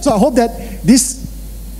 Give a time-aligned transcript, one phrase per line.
[0.00, 0.50] So I hope that
[0.84, 1.18] this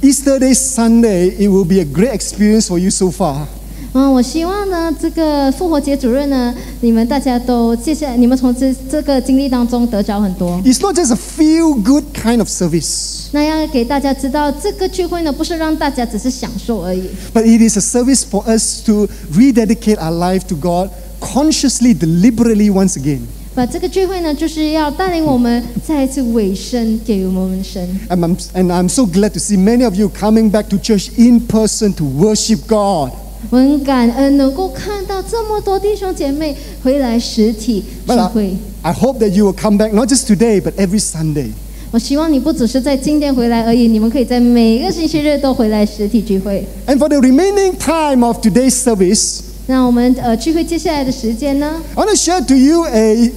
[0.01, 3.47] Easter Day Sunday it will be a great experience for you so far.
[3.95, 10.59] 嗯，我希望呢，这个复活节主日呢，你们大家都接下来，你们从这这个经历当中得着很多。
[10.65, 17.03] It's not just a feel good kind of service, 那要给大家知道，这个聚会呢，不是让大家只是享受而已，
[17.35, 20.89] but it is a service for us to rededicate our life to God
[21.21, 23.21] consciously, deliberately once again.
[23.57, 27.87] 把这个聚会呢，就是要带领我们再一次委身给我们神。
[28.09, 31.11] And I'm, and I'm so glad to see many of you coming back to church
[31.19, 33.13] in person to worship God.
[33.51, 38.57] 我很感恩能够看到这么多弟兄姐妹回来实体聚 But 会。
[38.83, 41.49] I, I hope that you will come back not just today, but every Sunday.
[41.91, 46.65] 我希望你不只是在今天回来而已，你们可以在每个星期日都回来实体聚会。
[46.87, 51.83] And for the remaining time of today's service, 那我们呃聚会接下来的时间呢？
[51.95, 53.31] I want to share to you a,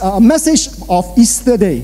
[0.00, 1.82] a message of Easter Day.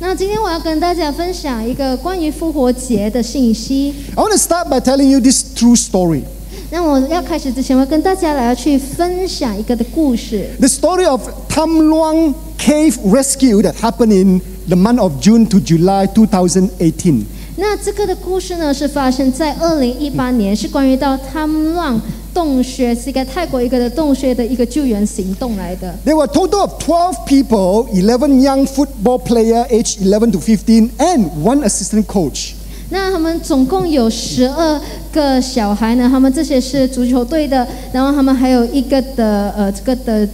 [0.00, 3.94] 那今天我要跟大家分享一个关于复活节的信息。
[4.14, 6.22] I want to start by telling you this true story.
[6.70, 10.50] 那我要开始之前，我要跟大家来去分享一个的故事。
[10.58, 16.06] The story of Tam Luang Cave Rescue that happened in the month of June to July
[16.06, 17.24] 2018.
[17.56, 22.00] 那这个的故事呢，是发生在二零一八年，是关于到贪乱
[22.38, 25.92] 洞穴，是一个泰国一个的洞穴的一个救援行动来的。
[26.06, 31.30] There were a total of twelve people, eleven young football player aged eleven to fifteen, and
[31.42, 32.52] one assistant coach.
[32.90, 34.80] 那他们总共有十二
[35.12, 40.28] 个小孩呢，他们这些是足球队的，然后他们还有一个的呃这个的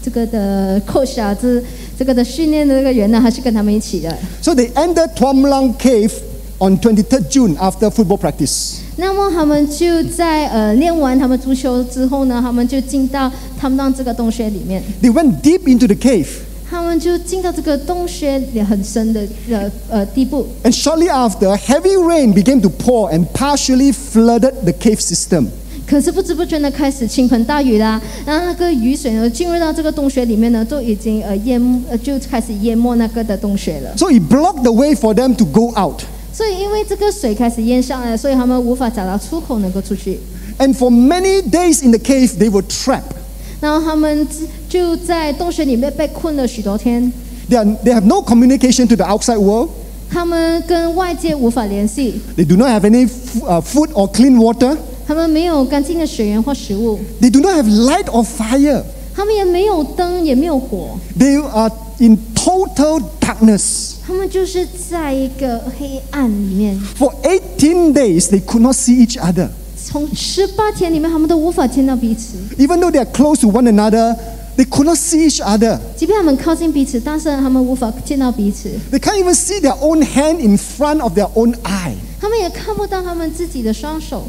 [0.00, 1.60] 这个的 coach 啊，这
[1.98, 4.16] 这个的训练的这个员呢，还是跟他们一起的。
[4.40, 6.12] So they entered Tuam Luang Cave
[6.59, 8.75] on 23rd June after football practice.
[8.97, 16.27] 那么他们就在呃练完他们足球之后呢，他们就进到他们到这个洞穴里面， They went deep into the cave,
[16.69, 20.45] 他们就进到这个洞穴里很深的呃呃地步。
[20.63, 25.47] and shortly after, heavy rain began to pour and partially flooded the cave system.
[25.85, 33.91] 可是不知不觉呢，开始倾盆大雨啦，然后那个雨水呢进入到这个洞穴里面呢，都已经呃淹呃就开始淹没那个的洞穴了。
[33.97, 36.01] So it blocked the way for them to go out.
[36.37, 40.19] 所以因为这个水开始淹上来，所以他们无法找到出口能够出去。
[40.57, 43.15] And for many days in the cave, they were trapped.
[43.59, 44.27] 然后他们
[44.67, 47.11] 就在洞穴里面被困了许多天，
[47.49, 49.69] They, are, they have no communication to the outside world.
[50.09, 54.77] 他们跟外界无法联系， They do not have any f- uh, food or clean water.
[55.07, 58.83] 他们没有干净的水源或食物， They do not have light or fire.
[59.15, 63.93] 他们也没有灯，也没有火， They are in total darkness.
[64.05, 66.79] 他们就是在一个黑暗里面。
[66.97, 69.49] For 18 days, they could not see each other.
[69.85, 72.37] 从十八天里面，他们都无法见到彼此。
[72.57, 74.15] Even though they are close to one another,
[74.55, 75.79] they could not see each other.
[75.95, 81.95] 即便他们靠近彼此，但是他们无法见到彼此， They can't even see their own hand in front of their own eye.
[82.19, 84.23] 他们也看不到他们自己的双手。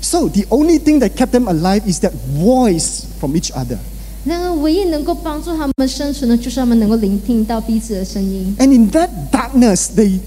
[0.00, 3.78] So the only thing that kept them alive is that voice from each other.
[4.24, 8.54] 那个唯一能够帮助他们生存的，就是他们能够聆听到彼此的声音。
[8.58, 10.18] And in that darkness, they,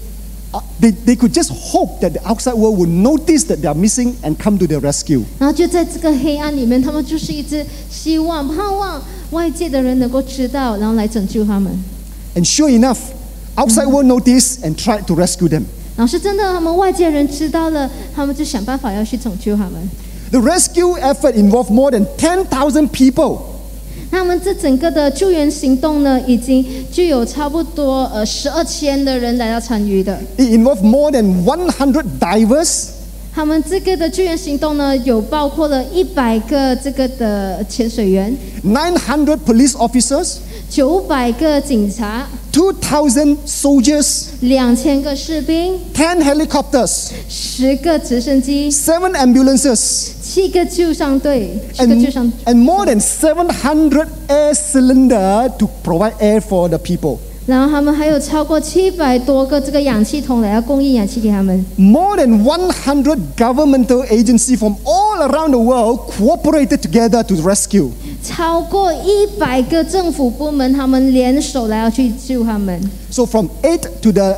[0.52, 3.74] uh, they, they could just hope that the outside world would notice that they are
[3.74, 5.22] missing and come to their rescue.
[5.38, 11.72] 然后就在这个黑暗里面，他们就是一直希望、盼望外界的人能够知道，然后来拯救他们。
[12.34, 12.98] And sure enough,
[13.56, 15.64] outside world noticed and tried to rescue them.
[15.94, 19.74] 然后是真的，他们外界人知道了，他们就想办法要去拯救他们。
[20.30, 23.40] The rescue effort involved more than 10,000 people.
[24.09, 30.17] 那么这整个的救援行动呢，已经就有差不多呃十二千的人来到参与的。
[30.37, 32.87] It involved more than 100 divers,
[33.33, 38.35] 他们这个的救援行动呢，有包括了一百个这个的潜水员
[38.65, 40.37] ，900 police officers,
[40.69, 54.06] 九百个警察，2,000 soldiers, 两千个士兵， 10 helicopters, 十个直升机， 7 ambulances, 七个救伤队，七个救 and, 伤， and more than 700
[54.28, 57.18] air cylinder to provide air for the people.
[57.46, 61.64] 然后他们还有超过七百多个这个氧气筒来要供应氧气给他们。
[61.76, 67.90] More than 100 governmental agencies from all around the world cooperated together to rescue.
[68.22, 72.80] 超过一百个政府部门，他们联手来要去救他们。
[73.10, 74.36] So from 8 to the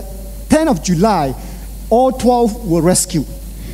[0.49, 1.35] 10th of July,
[1.91, 3.25] all 12 were rescued.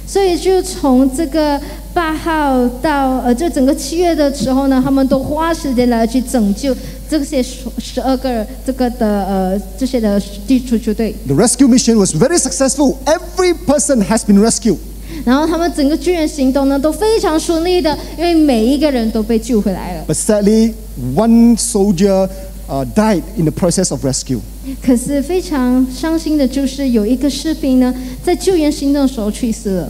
[0.08, 1.60] 所以就从这个
[1.94, 6.76] 八号到呃，就整个七月的时候呢，他们都花时间来去拯救
[7.10, 11.16] 这些十十二个这个的呃这些的地足球队。
[11.26, 12.98] The rescue mission was very successful.
[13.06, 14.78] Every person has been rescued.
[15.24, 20.04] 然后他们整个救援行动呢都非常顺利的，因为每一个人都被救回来了。
[20.08, 20.74] But sadly,
[21.16, 22.28] one soldier
[22.68, 24.40] uh, died in the process of rescue.
[24.83, 27.95] 可是非常伤心的就是有一个士兵呢，
[28.25, 29.89] 在救援行动的时候去世了。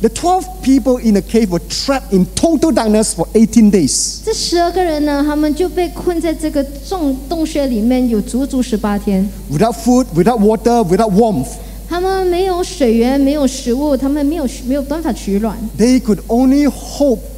[0.00, 4.18] The 12 people in the cave were trapped in total darkness for 18 days.
[4.24, 9.26] 这十二个人呢，他们就被困在这个重洞穴里面，有足足十八天。
[9.50, 11.48] Without food, without water, without warmth.
[11.88, 15.56] 他们没有水源，没有食物，他们没有没有办法取暖。
[15.78, 17.20] They could only hope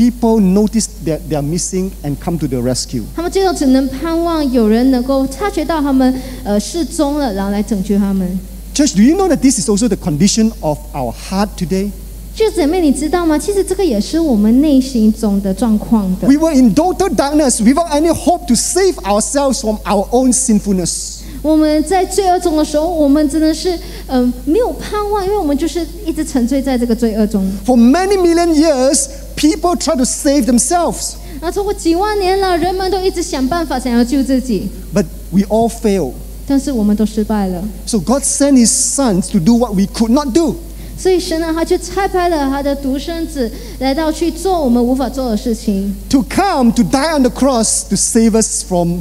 [0.00, 3.02] people notice that they are missing and come to the rescue.
[3.14, 6.14] 他们最后只能盼望有人能够察觉到他们
[6.44, 8.38] 呃失踪了，然后来拯救他们。
[8.74, 11.90] Church, do you know that this is also the condition of our heart today?
[12.34, 13.38] 就姐妹，你知道吗？
[13.38, 16.28] 其实这个也是我们内心中的状况的。
[16.28, 21.19] We were in total darkness without any hope to save ourselves from our own sinfulness.
[21.42, 23.76] 我们在罪恶中的时候，我们真的是
[24.08, 27.44] 嗯、呃没有盼望，因为我们就是一直沉醉在这个罪恶中。
[27.64, 29.06] For many million years,
[29.36, 36.12] people try to save themselves, 那超过几万年了，人们都一直想办法想要救自己， but we all fail.
[36.48, 37.62] 但是我们都失败了。
[37.86, 40.56] So God sent His sons to do what we could not do.
[40.98, 43.50] 所以神呢，他就差派了他的独生子
[43.80, 49.00] 来到去做我们无法做的事情， To come to die on the cross to save us from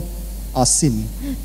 [0.55, 0.93] our sin.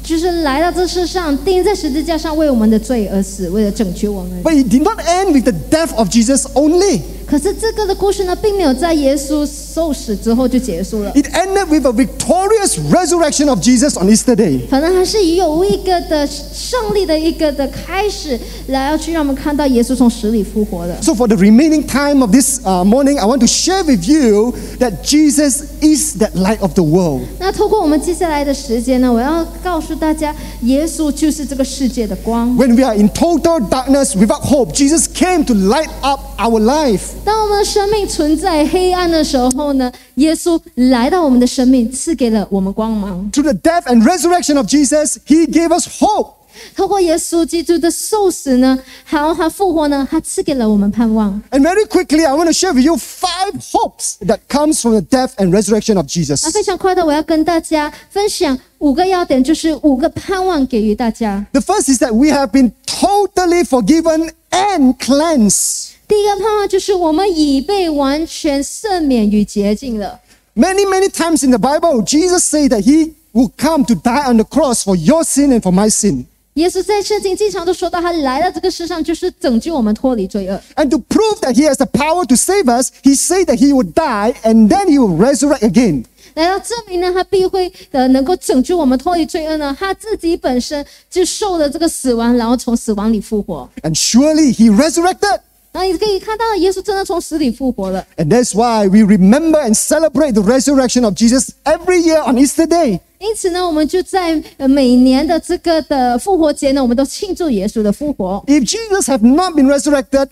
[0.04, 4.44] 就是来到这世上钉在十字架上为我们的罪而死，为了拯救我们。
[4.44, 7.02] But it did not end with the death of Jesus only.
[7.26, 11.11] 可是这个的故事呢，并没有在耶稣受死之后就结束了。
[11.15, 14.61] It ended with a victorious resurrection of Jesus on Easter Day.
[14.69, 18.39] 反正还是有一个的胜利的一个的开始，
[18.69, 21.01] 来要去让我们看到耶稣从死里复活的。
[21.03, 24.55] So, for the remaining time of this uh, morning, I want to share with you
[24.79, 27.23] that Jesus is that light of the world.
[27.39, 32.57] 那透过我们接下来的时间呢，我要告诉大家，耶稣就是这个世界的光。
[32.57, 37.01] When we are in total darkness without hope, Jesus came to light up our life.
[37.25, 43.31] 当我们的生命存在黑暗的时候 呢，耶稣来到我们的生命，赐给了我们光芒。
[43.33, 46.35] Through the death and resurrection of Jesus, He gave us hope.
[46.75, 51.41] 透过耶稣基督的受死呢，还有他复活呢，他赐给了我们盼望。
[51.53, 55.01] And very quickly, I want to share with you five hopes that comes from the
[55.01, 56.51] death and resurrection of 那 Jesus.
[56.51, 61.47] 非常快的，我要跟大家分享五个要点，就是五个盼望给予大家。
[61.53, 65.93] The first is that we have been totally forgiven and cleansed.
[66.09, 70.21] 第一个盼望就是我们已被完全赦免与洁净了。
[70.55, 74.37] Many, many times in the Bible, Jesus said that He will come to die on
[74.37, 76.25] the cross for your sin and for my sin.
[76.55, 80.61] 耶稣在圣经经常都说到，他来到这个世上就是拯救我们脱离罪恶。
[80.75, 83.73] And to prove that He has the power to save us, He said that He
[83.73, 86.05] would die and then He will resurrect again.
[86.35, 93.69] 来到证明呢，他必会呃能够拯救我们脱离罪恶呢，他自己本身就受了这个死亡，然后从死亡里复活。
[93.83, 95.41] And surely He resurrected.
[95.75, 98.05] 然后你可以看到，耶稣真的从死里复活了。
[98.17, 102.67] And that's why we remember and celebrate the resurrection of Jesus every year on Easter
[102.67, 102.99] Day.
[103.21, 108.43] 因此呢，我们就在呃每年的这个的复活节呢，我们都庆祝耶稣的复活。
[108.49, 110.29] If Jesus have not been resurrected,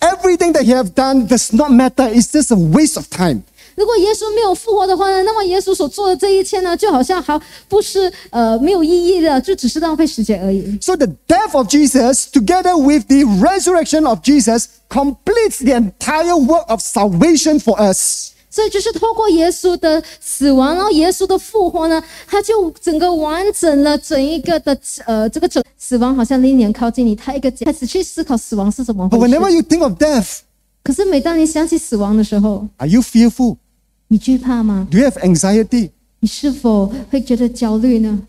[0.00, 2.08] everything that He have done does not matter.
[2.12, 3.42] It's just a waste of time.
[3.76, 10.78] 如果耶稣没有复活的话呢，那么耶稣所做的这一切呢，就好像还不是呃没有意义的，就只是浪费时间而已。
[10.80, 16.66] So the death of Jesus, together with the resurrection of Jesus, completes the entire work
[16.68, 18.32] of salvation for us.
[18.52, 24.76] 所以就是透过耶稣的死亡，然后耶稣的复活呢，他就整个完整了整一个的
[25.06, 29.54] 呃这个整死亡好像离你很靠近你，他一个开始去思考死亡是怎么 But 回 whenever 事。
[29.54, 30.40] you think of death,
[30.82, 33.56] 可是每当你想起死亡的时候， are you fearful?
[34.14, 34.88] 你惧怕吗？
[34.90, 35.90] Do you have anxiety?
[36.20, 38.20] 你是否会觉得焦虑呢？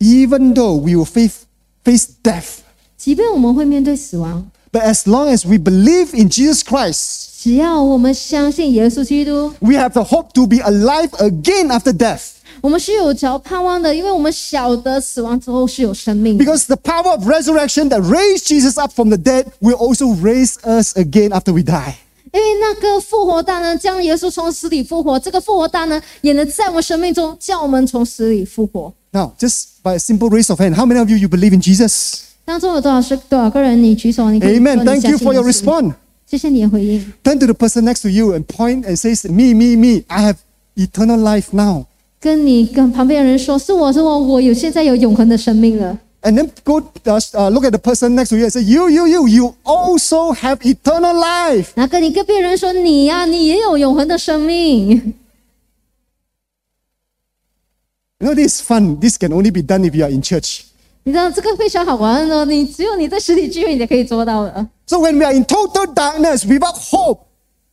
[0.00, 1.42] Even though we will face,
[1.84, 2.60] face death,
[2.96, 10.28] 即便我们会面对死亡， but as long as we believe in Jesus Christ, 只要我们相信耶稣基督， we have the hope
[10.32, 12.32] to be alive again after death.
[12.62, 16.44] 我们是有着盼望的，因为我们晓得死亡之后是有生命的。
[16.44, 20.56] Because the power of resurrection that raised Jesus up from the dead will also raise
[20.64, 21.94] us again after we die.
[22.34, 28.92] 因为那个复活大呢，将耶稣从死里复活，这个复活大呢，也能在我们生命中叫我们从死里复活。
[29.12, 31.60] Now, just by a simple raise of hand, how many of you you believe in
[31.60, 32.20] Jesus?
[32.44, 33.82] 当中有多少是多少个人？
[33.82, 34.76] 你举手，你可以说 Amen.
[34.76, 35.94] 你 Thank 相 you 信 for 耶 your 稣 response.
[36.26, 37.12] 谢谢你的回应。
[37.24, 40.22] Turn to the person next to you and point and says, Me, me, me, I
[40.30, 40.36] have
[40.76, 41.86] eternal life now.
[42.20, 45.98] 跟你跟旁边的人说：“是我是我，我有现在有永恒的生命了。
[46.24, 48.88] And then go uh, uh, look at the person next to you and say, You,
[48.88, 51.72] you, you, you also have eternal life.
[51.74, 55.14] ”然后跟你跟别人说：“你呀、你也有永恒的生命。
[58.18, 59.00] You know, this is fun.
[59.00, 60.64] This can only be done if you are in church.
[60.84, 64.68] ”你知道这个非常好玩哦，你只有你在实体聚会你才可以做到的。
[64.86, 67.20] So when we are in total darkness without hope,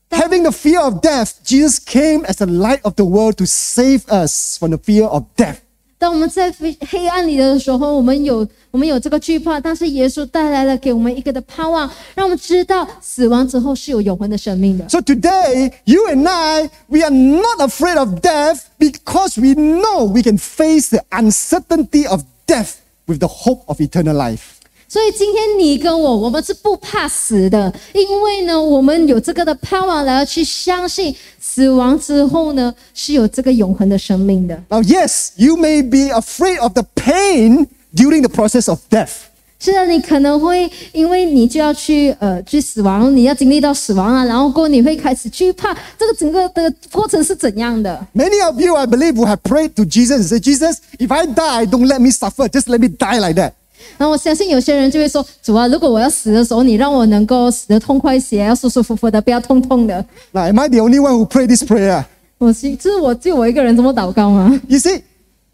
[0.10, 4.08] Having the fear of death, Jesus came as the light of the world to save
[4.08, 5.60] us from the fear of death.
[6.02, 14.88] 当我们在黑黑暗里的时候，我们有我们有这个惧怕，但是耶稣带来了给我们一个的盼望，让我们知道死亡之后是有永恒的生命的。
[14.90, 20.22] So today, you and I, we are not afraid of death because we know we
[20.22, 22.76] can face the uncertainty of death
[23.08, 24.60] with the hope of eternal life.
[24.92, 34.56] 所以今天你跟我，我们是不怕死的，因为呢，我们有这个的盼望，来去相信死亡之后呢，是有这个永恒的生命的。
[34.70, 39.12] Now, yes, you may be afraid of the pain during the process of death.
[39.60, 48.08] 是的，你可能会因为你就要去呃去死亡，你要经历到死亡啊，然后过后你会开始惧怕这个整个的过程是怎样的。
[48.16, 51.26] Many of you, I believe, who have prayed to Jesus and said, Jesus, if I
[51.26, 53.54] die, don't let me suffer, just let me die like that.
[53.99, 60.05] 然后我相信有些人就会说：“主啊，如果我要死的时候，你让我能够死得痛快些，要舒舒服服的，不要痛痛的。
[60.33, 62.05] Now, am I the only one who prayed this prayer?
[62.39, 65.03] ”我是，这是我就我一个人这么祷告吗？You see,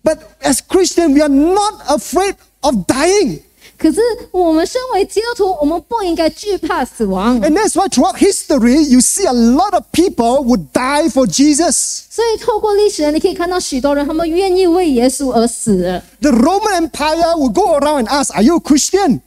[0.03, 3.41] but as Christian, we are not afraid of dying.
[3.78, 4.00] 可是
[4.32, 7.40] 我们身为基督徒，我们不应该惧怕死亡。
[7.42, 12.04] And that's why throughout history, you see a lot of people would die for Jesus.
[12.10, 16.02] 所以透过历史，你可以看到许多人，他们愿意为耶稣而死。
[16.22, 19.22] The Roman Empire would go around and ask, Are you a Christian?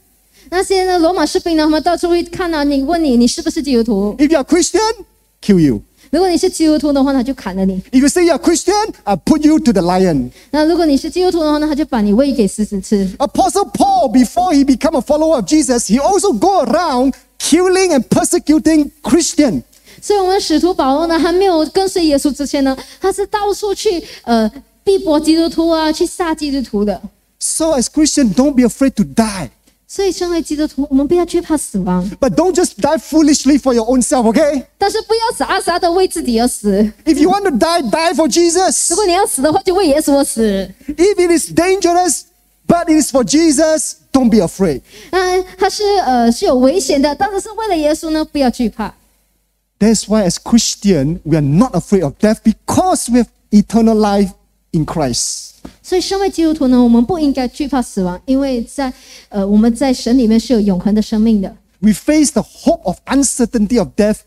[0.49, 4.15] 那些呢，罗马士兵呢，他们到处会看到你，问你你是不是基督徒。
[4.17, 5.05] If you're a Christian,
[5.41, 5.81] kill you.
[6.11, 10.29] 如果你是基督徒的话，他就砍了你； If you say you're a Christian, I put you to the lion.
[10.51, 13.05] 那如果你是基督徒的话，那他就把你喂给狮子吃。
[13.17, 18.03] Apostle Paul, before he became a follower of Jesus, he also go around killing and
[18.07, 19.63] persecuting Christian.
[20.01, 24.49] 所以，我们使徒保罗呢，还没有跟随耶稣之前呢，他是到处去呃
[24.85, 27.01] 逼迫基督徒啊，去杀基督徒的。
[27.39, 29.49] So as Christian, don't be afraid to die.
[29.91, 34.65] 所以，身为基督徒，我们不要惧怕死亡， But don't just die foolishly for your own self, okay?
[34.77, 36.91] 但是不要傻傻的为自己而死。
[37.05, 38.89] If you want to die, die for Jesus.
[38.89, 40.69] 如果你要死的话，就为耶稣而死。
[40.89, 42.23] If it is dangerous,
[42.67, 44.81] but it is for Jesus, don't be afraid.
[45.11, 48.93] 嗯，它是呃是有危险的，但是是为了耶稣呢，不要惧怕。
[49.79, 54.31] That's why, as Christian, we are not afraid of death because we have eternal life
[54.71, 55.50] in Christ.
[55.81, 58.91] 所以，身为基督徒呢，我们不应该惧怕死亡，因为在
[59.29, 61.55] 呃我们在神里面是有永恒的生命的。
[61.79, 64.17] We face the hope of uncertainty of death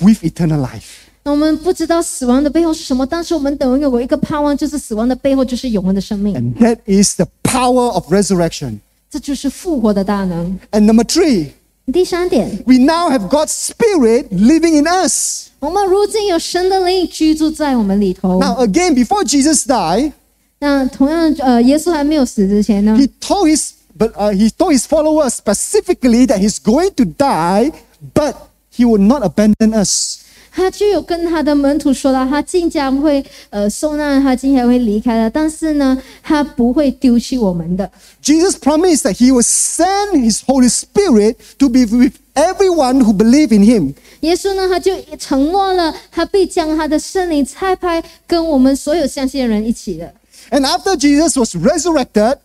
[0.00, 1.08] with eternal life.
[1.24, 8.78] 那我们不知道死亡的背后是什么，但是我们等有一个盼望，就是死亡的背后就是永恒的生命， And that is the power of resurrection.
[9.10, 10.58] 这就是复活的大能。
[10.70, 11.48] And number three,
[11.92, 15.48] 第三点， we now have God's Spirit living in us.
[15.58, 18.40] 我们如今有神的灵居住在我们里头。
[18.40, 20.12] Now, again, before Jesus died,
[20.60, 27.04] 那同样，呃，耶稣还没有死之前呢， he told his but uh, he told his followers specifically that he's going to
[27.04, 27.72] die,
[28.14, 28.34] but
[28.74, 30.18] he will not abandon us.
[30.54, 37.90] 他就有跟他的门徒说了，他竟将会呃受难，他竟将会离开了，但是呢，他不会丢弃我们的。
[38.22, 43.52] Jesus promised that he will send his Holy Spirit to be with everyone who believe
[43.52, 43.94] in him.
[44.20, 50.12] 耶稣呢，他就承诺了，他必将他的圣灵差派跟我们所有相信的人一起的。
[50.50, 52.38] And after Jesus was resurrected,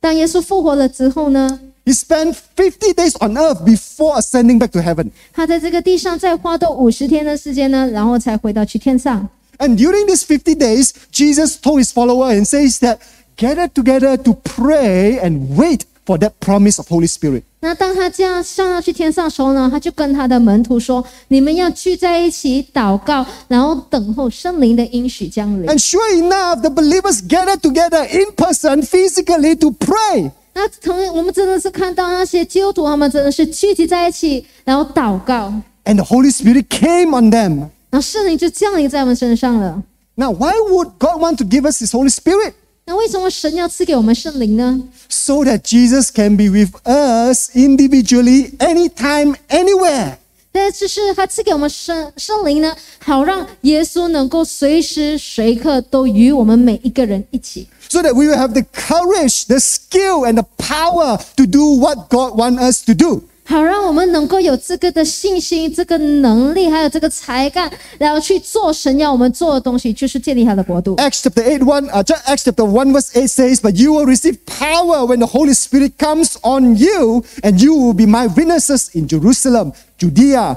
[0.00, 5.10] 当耶稣复活了之后呢， he spent 50 days on earth before ascending back to heaven.
[5.32, 9.28] 他在这个地上再花多五十天的时间呢，然后才回到去天上。
[9.58, 12.98] And during these 50 days, Jesus told his follower and says that
[13.36, 17.42] gather together to pray and wait for that promise of Holy Spirit.
[17.62, 25.66] 那当他这样上到去天上的时候呢，他就跟他的门徒说：“你们要聚在一起祷告，然后等候圣灵的应许降临。
[25.66, 30.30] And sure enough, the believers gathered together in person, physically to pray.
[30.54, 35.52] ”那同我们真的是看到那些基督徒，他们真的是聚集在一起，然后祷告，
[35.84, 37.68] And the Holy Spirit came on them.
[37.90, 39.82] 然后圣灵就降临在我们身上了。
[40.16, 42.52] Now, why would God want to give us His Holy Spirit?
[42.86, 44.82] 那为什么神要赐给我们圣灵呢？
[45.10, 50.16] So that Jesus can be with us individually, anytime, anywhere.
[50.50, 57.68] 但就是他赐给我们圣圣灵呢，好让耶稣能够随时随刻都与我们每一个人一起。
[57.90, 62.08] So that we will have the courage, the skill, and the power to do what
[62.08, 63.22] God wants us to do.
[63.44, 70.94] 好，让我们能够有这个的信心、这个能力，还有这个才干，然后去做神要我们做的东西，就是建立他的国度。
[70.96, 74.04] Acts chapter 8, 1, uh, ju- Acts chapter 1 verse 8 says, But you will
[74.04, 78.90] receive power when the Holy Spirit comes on you, and you will be my witnesses
[78.92, 80.54] in Jerusalem, Judea,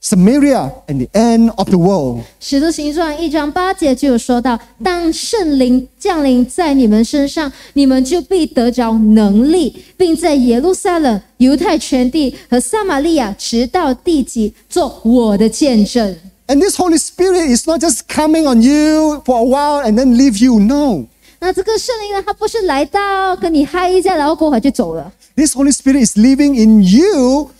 [0.00, 2.22] Samaria, and the end of the world.
[2.38, 16.14] 使徒行传一章八节就有说到，当圣灵降临在你们身上，你们就必得着能力，并在耶路撒冷、犹太全地和撒玛利亚，直到地极，做我的见证。
[16.46, 20.16] And this Holy Spirit is not just coming on you for a while and then
[20.16, 20.60] leave you.
[20.60, 21.06] No.
[21.40, 25.12] 那这个圣灵呢，它不是来到跟你嗨一下，然后过会就走了。
[25.34, 27.50] This Holy Spirit is living in you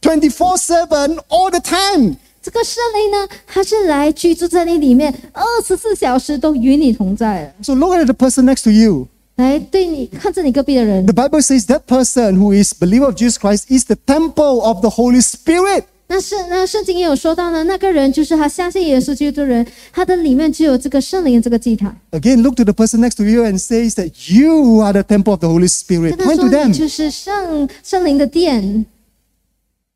[0.00, 2.16] 24 7 all the time.
[2.42, 7.64] 这个圣灵呢，它是来居住在你里面，二十四小时都与你同在的。
[7.64, 9.08] So look at the person next to you.
[9.36, 14.80] 来对你看着你隔壁的人 The，Bible says that person who is believer of Jesus Christ is the temple of
[14.80, 15.84] the Holy Spirit.
[16.06, 21.98] 那圣那圣经也有说到呢，那个人就是他相信耶稣基督的人，他的里面就有这个圣灵这个祭坛。
[22.10, 25.32] Again, look to the person next to you and says that you are the temple
[25.32, 26.16] of the Holy 跟 Spirit.
[26.18, 26.68] 他 Point 说 to them.
[26.68, 28.84] 你就是圣圣灵的殿。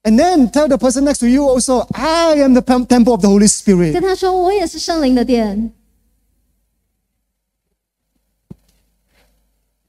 [0.04, 3.20] And then tell the person next to you also, I am the pem- temple of
[3.20, 4.00] the Holy 跟 Spirit.
[4.00, 5.72] 他说我也是圣灵的殿。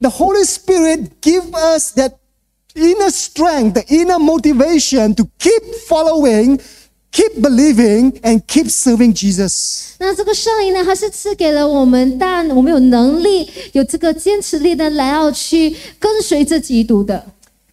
[0.00, 2.14] The Holy Spirit give us that
[2.74, 6.60] inner strength, the inner motivation to keep following,
[7.12, 9.94] keep believing, and keep serving Jesus.
[9.98, 17.24] 那这个圣灵呢，它是赐给了我们，但我们有能力，有这个坚持力的来要去跟随着基督的。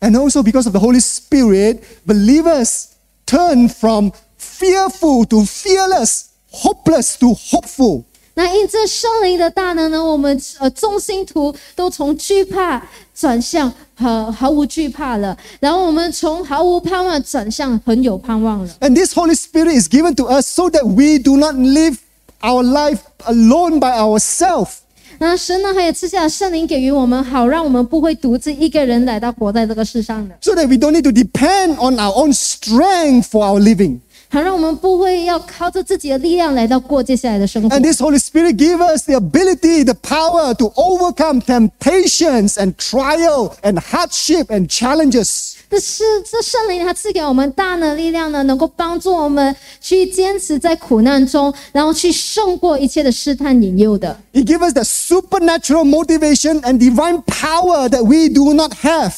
[0.01, 2.89] And also because of the Holy Spirit, believers
[3.25, 8.03] turn from fearful to fearless, hopeless to hopeful.
[8.35, 12.79] 那因这圣灵的大能呢，我们呃众信徒都从惧怕
[13.15, 18.71] 转向毫毫无惧怕了，然后我们从毫无盼望转向很有盼望了。
[18.79, 21.97] And this Holy Spirit is given to us so that we do not live
[22.41, 24.80] our life alone by ourselves.
[25.21, 33.99] 那神呢，还有赐下圣灵给予我们，好让我们不会独自一个人来到活在这个世上的， So that we don't need to depend on our own strength for our living.
[34.29, 43.53] 好让我们不会要靠着自己的力量来到过接下来的生活 And。this Holy Spirit give us the ability, the power to overcome temptations and trial
[43.63, 45.53] and hardship and challenges.
[45.71, 54.17] 这是这圣灵他赐给我们大能力量呢，能够帮助我们去坚持在苦难中，然后去胜过一切的试探引诱的。
[54.33, 59.13] He give us the supernatural motivation and divine power that we do not have.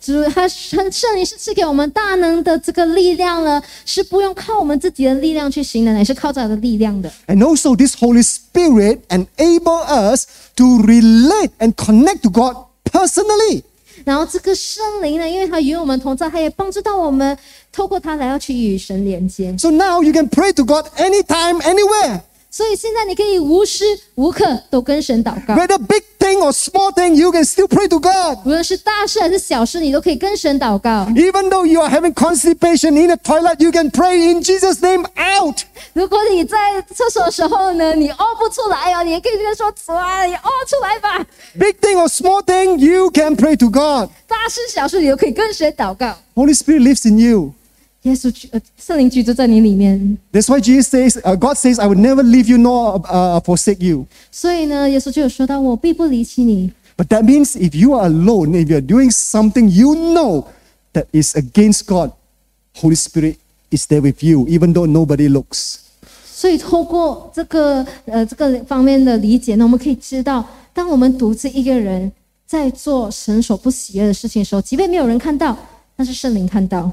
[0.00, 7.10] 主他圣圣灵是赐给我们大能的这个力量了，是不用靠我们自己的力量去行的，乃是靠着他的力量的。
[7.26, 10.26] And also this Holy Spirit enable us
[10.56, 12.54] to relate and connect to God
[12.84, 13.62] personally.
[14.05, 17.37] 然后这个圣灵呢，因为他与我们同在，他也帮助到我们，
[17.71, 19.55] 透过他来要去与神连接。
[19.57, 22.21] So now you can pray to God anytime, anywhere.
[22.50, 28.46] 所以现在你可以无时无刻都跟神祷告， Whether big thing or small thing, you can still pray to God.
[28.46, 31.04] 无论是大事还是小事，你都可以跟神祷告。
[31.16, 35.04] Even though you are having constipation in the toilet, you can pray in Jesus' name
[35.16, 35.62] out.
[35.94, 36.56] 如果你在
[36.94, 41.26] 厕所的时候呢，你屙不出来哦，你也可以跟他说：“主啊，你屙出来吧。
[41.58, 44.10] Big thing or small thing, you can pray to God.
[44.28, 46.14] ”大事小事你都可以跟神祷告。
[46.36, 47.54] Holy Spirit lives in you.
[48.02, 53.40] 耶稣居呃，圣灵居住在你里面， That's why Jesus says, uh, God says, I will never leave you nor uh,
[53.40, 54.06] forsake you.
[54.30, 56.70] 所以呢，耶稣就有说到：“我必不离弃你。
[56.98, 60.44] But that means if you are alone, if you're doing something you know
[60.92, 62.12] that is against God,
[62.76, 63.36] Holy Spirit
[63.70, 65.76] is there with you, even though nobody looks.
[66.26, 72.12] ”所以透过这个呃这个方面的理解呢，我们可以知道，当我们独自一个人
[72.46, 75.56] 在做神所不喜悦的事情的时候，即便没有人看到，
[75.96, 76.92] 但是圣灵看到。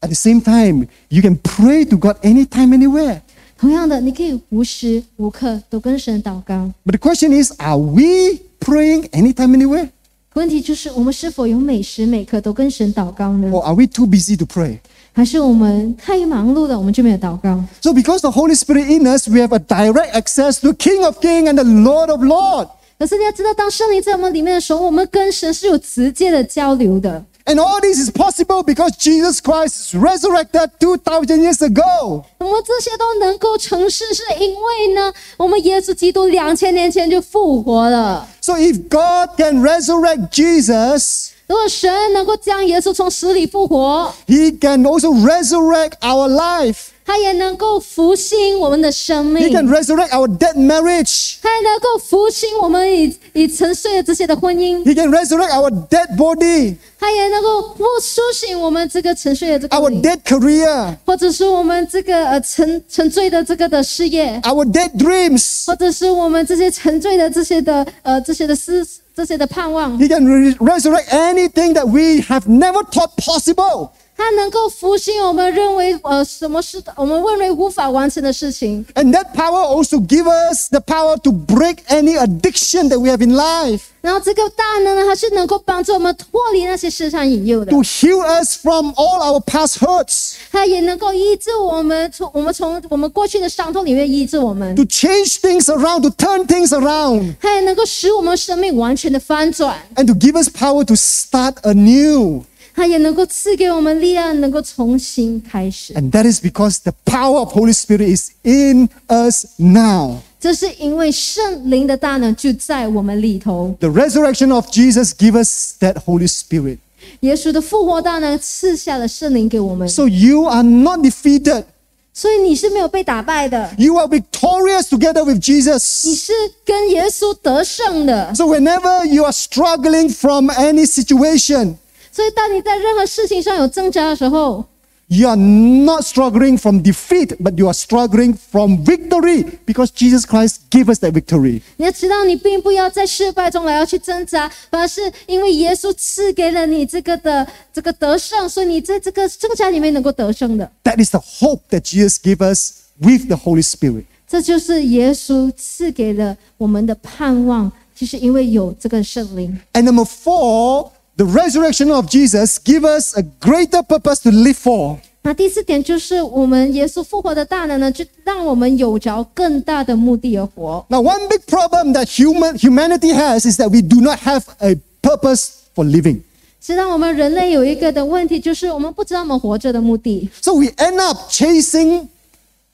[0.00, 3.20] At the same time, you can pray to God anytime, anywhere.
[3.58, 6.72] 同样的，你可以无时无刻都跟神祷告。
[6.84, 9.88] But the question is, are we praying anytime, anywhere?
[10.34, 13.48] 问题就是，我们是否有每时每刻都跟神祷告呢？
[13.50, 14.80] Or are we too busy to pray?
[15.14, 17.64] 还是我们太忙碌了，我们就没有祷告？
[17.80, 21.18] So because the Holy Spirit in us, we have a direct access to King of
[21.20, 22.68] Kings and the Lord of Lords.
[22.98, 27.24] 可是你要知道，当圣灵在我们里面的时候，我们跟神是有直接的交流的。
[27.48, 32.24] And all this is possible because Jesus Christ is resurrected 2,000 years ago.
[32.38, 38.26] 我们这些都能够成事，是因为呢，我们耶稣基督两千年前就复活了。
[38.40, 46.91] So if God can resurrect Jesus, 如果神能够将耶稣从死里复活，He can also resurrect our life.
[47.03, 51.35] 他也能够复兴我们的生命 He，can resurrect our dead marriage.
[51.41, 65.65] 他也能够复兴我们已已沉睡的这些的婚姻，He can resurrect our dead body, 他也能够复苏醒我们这个沉睡的这个 our dead career, 或者是我们这个呃沉沉醉的这个的事业，our dead dreams.
[65.67, 73.90] 或者是我们这些沉醉的这些的呃这些的思这些的盼望， He can re- resurrect anything that we have never thought possible.
[74.20, 78.84] 他 它能够复兴我们认为呃什么是我们认为无法完成的事情。
[78.94, 83.22] And that power also give us the power to break any addiction that we have
[83.24, 96.02] in life, 然后这个大能呢，它是能够帮助我们脱离那些世上引诱的 to，heal us from all our past hurts, 它也能够医治我们从我们从我们过去的伤痛里面医治我们， to change things around,
[96.02, 102.42] to turn things around, 它也能够使我们生命完全的翻转， and to give us power to start anew.
[102.74, 105.94] 它也能够赐给我们力量，能够重新开始。
[105.94, 110.18] And that is because the power of Holy Spirit is in us now.
[110.38, 116.78] 这是因为圣灵的大能就在我们里头， The resurrection of Jesus give us that Holy Spirit.
[117.20, 121.64] 耶稣的复活大能赐下了圣灵给我们， So you are not defeated.
[122.12, 126.14] 所以你是没有被打败的， You are victorious together with 你 Jesus.
[126.14, 126.32] 是
[126.64, 128.34] 跟耶稣得胜的。
[128.34, 131.76] So whenever you are struggling from any situation,
[132.12, 134.64] 所以当你在任何事情上有挣扎的时候，
[135.08, 140.62] you are not struggling from defeat, but you are struggling from victory because Jesus Christ
[140.70, 141.60] gave us that victory.
[141.76, 150.70] 你要知道，你并不要在失败中来要去挣扎，反而是因为耶稣赐给了你这个的这个得胜，所以你在这个挣扎里面能够得胜的。
[150.82, 154.04] That is the hope that Jesus gave us with the Holy Spirit.
[154.26, 159.56] 这就是耶稣赐给了我们的盼望，就是因为有这个圣灵。
[159.72, 164.98] And number four, the resurrection of Jesus give us a greater purpose to live for.
[165.22, 170.86] 那第四点就是我们耶稣复活的大能呢，就让我们有着更大的目的而活。
[170.88, 174.76] Now, one big problem that human humanity has is that we do not have a
[175.02, 176.20] purpose for living.
[176.60, 182.06] 知道我们人类有一个的问题，就是我们不知道我们活着的目的， So we end up chasing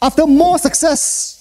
[0.00, 1.35] after more success.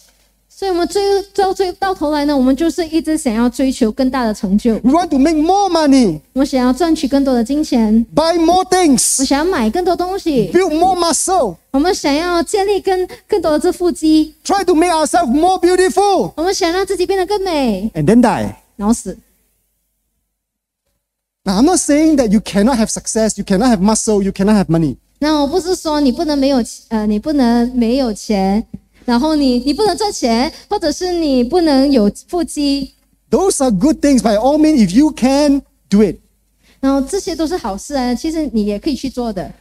[0.58, 1.02] 所以我们追
[1.34, 15.26] 到追到头来呢，我们就是一直想要追求更大的成就，We want to make more money, 我们想要赚取更多的金钱，buy more things, 我想要买更多东西，build more muscle, 我们想要建立更更多的这腹肌，try to make ourselves
[15.26, 18.54] more beautiful, 我们想让自己变得更美，and then die.
[18.76, 19.14] 然后死。
[21.44, 24.70] Now, I'm not saying that you cannot have success, you cannot have muscle, you cannot have
[24.70, 24.96] money.
[25.18, 28.66] 那我不是说你不能没有呃，你不能没有钱，
[29.05, 32.93] 然后你你不能赚钱，或者是你不能有腹肌，
[33.29, 36.17] Those are good things by all means if you can do it.
[36.79, 39.51] 然后这些都是好事啊，其实你也可以去做的。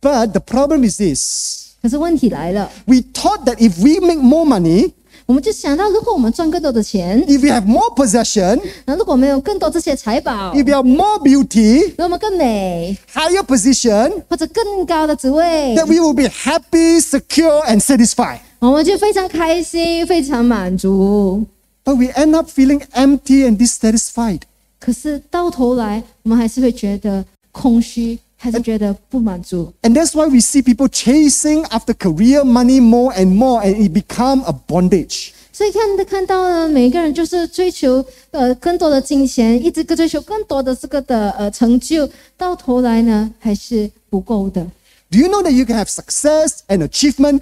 [0.00, 4.92] But the problem is this 可是问题来了， we thought that if we make more money,
[5.26, 14.22] 我们就想到，如果我们赚更多的钱， if we have more possession, 那如果我们有更多这些财宝， if we have more beauty, 如果我们更美， higher position,
[14.28, 18.38] 或者更高的职位， that we will be happy, secure, and satisfied.
[18.62, 21.44] 我们就非常开心，非常满足。
[21.84, 24.40] But we end up feeling empty and dissatisfied.
[24.78, 29.72] 可是到头来，我们还是会觉得空虚，还是觉得不满足。
[29.82, 33.92] And that's why we see people chasing after career, money more and more, and it
[33.92, 35.30] become a bondage.
[35.52, 44.64] 所以看看到了每个人就是追求呃更多的金钱，一直追求更多的这个的呃成就，到头来呢还是不够的。
[45.10, 47.40] Do you know that you can have success and achievement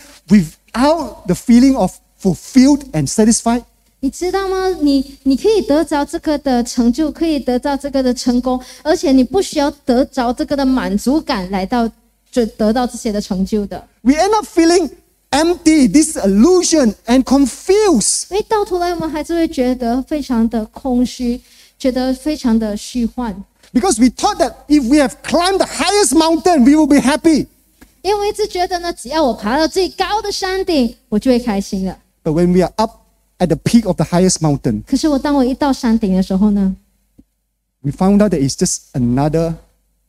[0.72, 3.64] without the feeling of fulfilled and satisfied?
[4.00, 4.68] 你知道吗？
[4.82, 11.90] 你你可以得着这个的成就，可以得到这个的成功，而且你不需要得着这个的满足感来到
[12.30, 13.82] 就得到这些的成就的。
[14.02, 14.90] We end up feeling
[15.30, 18.26] empty, disillusioned, and confused.
[18.30, 21.40] 因为到头来我们还是会觉得非常的空虚，
[21.78, 23.34] 觉得非常的虚幻。
[23.72, 27.46] Because we thought that if we have climbed the highest mountain, we will be happy.
[28.02, 31.98] 因为我一直觉得呢，只要我爬到最高的山顶，我就会开心了。
[32.22, 33.00] But when we are up
[33.38, 36.76] at the peak of the highest mountain, 可是我当我一到山顶的时候呢，
[37.82, 39.54] we found out that it's just another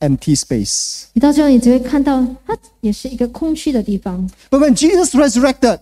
[0.00, 1.04] empty space.
[1.12, 4.30] 你到最后你只会看到它也是一个空虚的地方。
[4.50, 5.80] But when Jesus resurrected,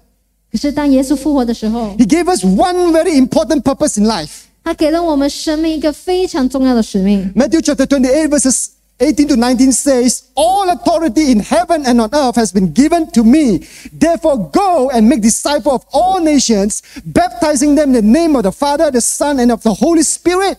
[0.50, 4.44] 可是当耶稣复活的时候， he gave us one very important purpose in life.
[4.64, 7.32] 他给了我们生命一个非常重要的使命。
[7.34, 8.68] Matthew chapter 28, verses
[9.00, 13.22] 18 to 19 says, All authority in heaven and on earth has been given to
[13.22, 13.66] me.
[13.92, 18.52] Therefore, go and make disciples of all nations, baptizing them in the name of the
[18.52, 20.56] Father, the Son, and of the Holy Spirit.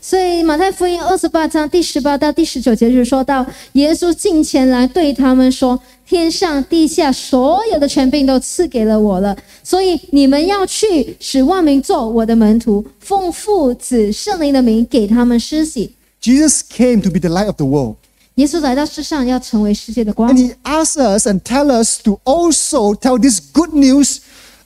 [0.00, 15.92] 所以马太福音二十八章第十八到第十九节就说到，耶稣近前来对他们说：“天上地下所有的权柄都赐给了我了，所以你们要去，使万民做我的门徒，奉父子圣灵的名给他们施洗。”
[16.26, 17.96] Jesus came to be the light of the world.
[18.36, 24.20] 耶稣来到世上要成为世界的光 And，he asks us and tell us to also tell this good news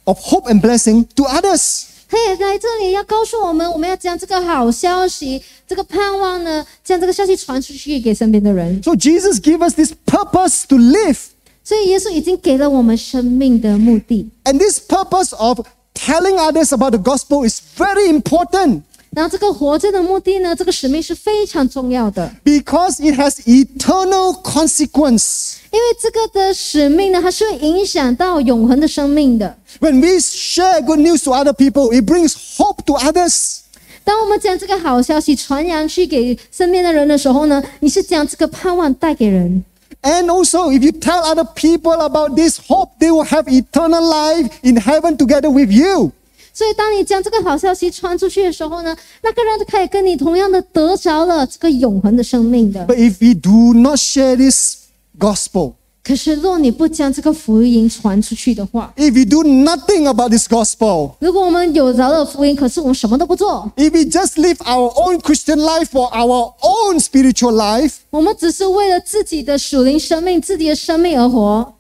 [0.05, 1.85] of hope and blessing to others.
[2.09, 8.81] 他也来这里要告诉我们，我们要将这个好消息、这个盼望呢，将这个消息传出去给身边的人。
[8.85, 11.19] So Jesus gave us this purpose to live.
[11.65, 14.31] 所以耶稣已经给了我们生命的目的。
[14.45, 23.19] And this purpose of telling others about the gospel is very important 然后这个活着的目的呢，这个使命是非常重要的， because it
[23.19, 25.55] has eternal consequence.
[25.71, 29.57] 因为这个的使命呢，它是会影响到永恒的生命的。
[29.81, 33.61] When we share good news to other people, it brings hope to others.
[34.05, 39.65] 当我们将这个好消息传扬去给身边的人的时候呢，你是将这个盼望带给人。
[40.03, 44.51] And also, if you tell other people about this hope, they will have eternal life
[44.63, 46.13] in heaven together with you.
[46.53, 52.87] 所以，当你将这个好消息传出去的时候呢，那个人就可以跟你同样的得着了这个永恒的生命的。
[52.87, 54.87] But if we do not share this
[55.19, 64.89] gospel, 可是，若你不将这个福音传出去的话， if we do nothing about this gospel, 如果我们有着了福音，可是我们什么都不做， if we just live our
[64.95, 71.75] own Christian life for our own spiritual life, 我们只是为了自己的属灵生命、自己的生命而活，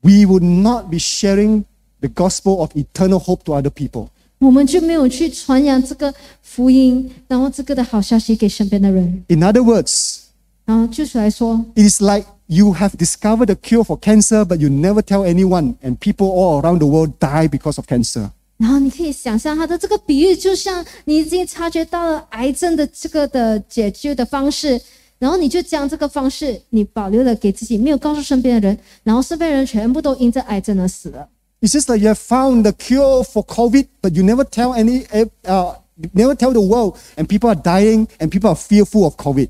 [0.00, 1.64] we would not be sharing
[2.00, 4.08] the gospel of eternal hope to other people.
[4.38, 9.24] 我们就没有去传扬这个福音，然后这个的好消息给身边的人。
[9.28, 10.18] In other words,
[10.66, 15.24] 然后就是来说， it is like you have discovered a cure for cancer, but you never tell
[15.24, 18.30] anyone, and people all around the world die because of cancer.
[18.56, 24.80] 然后你可以想象他的这个比喻，就像你已经察觉到了癌症的这个的解决的方式，
[25.18, 31.28] 然后你就将这个方式你保留了给自己，没有告诉身边的人，然后身边人全部都因这癌症而死了。
[31.60, 35.06] It's just like you have found the cure for COVID, but you never tell any,
[35.44, 35.76] uh,
[36.12, 39.48] never tell the world, and people are dying, and people are fearful of COVID.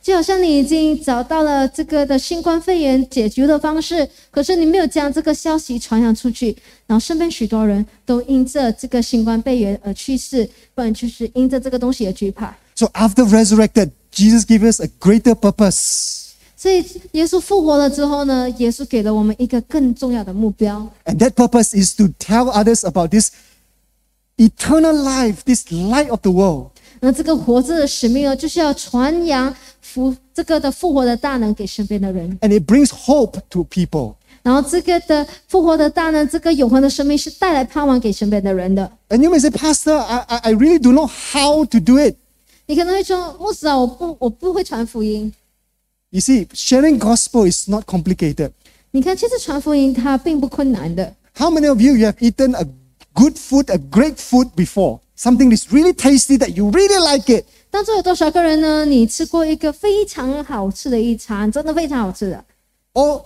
[0.00, 12.56] 就好像你已经找到了这个的新冠肺炎解决的方式，可是你没有将这个消息传扬出去，然后身边许多人都因着这个新冠肺炎而去世，不然就是因着这个东西而惧怕。
[12.74, 16.15] So after resurrected, Jesus gave us a greater purpose.
[16.56, 23.32] 所以耶稣复活了之后呢，耶稣给了我们一个更重要的目标， And that purpose is to tell others about this
[24.36, 26.70] eternal life, this light of the world.
[27.00, 32.38] 那这个活着的使命呢，就是要传扬复这个的复活的大能给身边的人。
[32.38, 34.14] And it brings hope to people.
[34.44, 38.88] 然后这个的复活的大能，这个永恒的生命是带来盼望给身边的人的。
[39.08, 41.98] And you may say, Pastor, I, I, I really do not know how to do
[41.98, 42.14] it.
[42.66, 45.32] 你可能会说，牧师啊，我不我不会传福音。
[46.16, 48.52] You see, sharing gospel is not complicated.
[48.90, 51.14] 你看，其实传福音它并不困难的。
[51.34, 52.66] How many of you, you have eaten a
[53.14, 55.00] good food, a great food before?
[55.16, 57.46] Something that's really tasty that you really like it.
[57.70, 58.84] 当中有多少个人呢？
[58.84, 62.44] 你吃过一个非常好吃的一餐，真的非常好吃的，
[62.92, 63.22] Or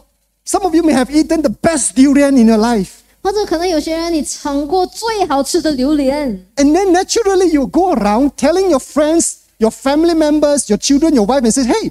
[0.47, 2.91] some of you may have eaten the best durian in your life.
[3.23, 11.15] 或者可能有些人你尝过最好吃的榴莲， And then naturally you go around telling your friends, your family members, your children,
[11.15, 11.91] your wife, and say, Hey,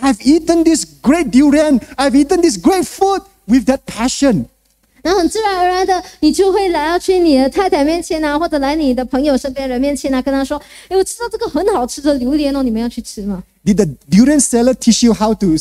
[0.00, 4.46] I've eaten this great durian, I've eaten this great food with that passion.
[5.02, 15.56] 然后很自然而然的，你就会来到去你的太太面前啊，或者来你的朋友身边人面前啊，跟他说：“哎，我吃到这个很好吃的榴莲哦，你们要去吃吗 Did the durian seller teach you how to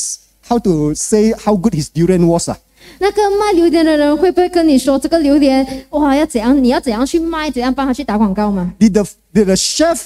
[0.48, 2.48] how to say how good his durian was?
[2.50, 2.56] ah?
[3.00, 6.64] 那个卖榴莲的人会不会跟你说这个榴莲哇要怎样？
[6.64, 7.52] 你要怎样去卖？
[7.52, 8.74] 怎样帮他去打广告吗？
[8.80, 10.06] Did the, did the chef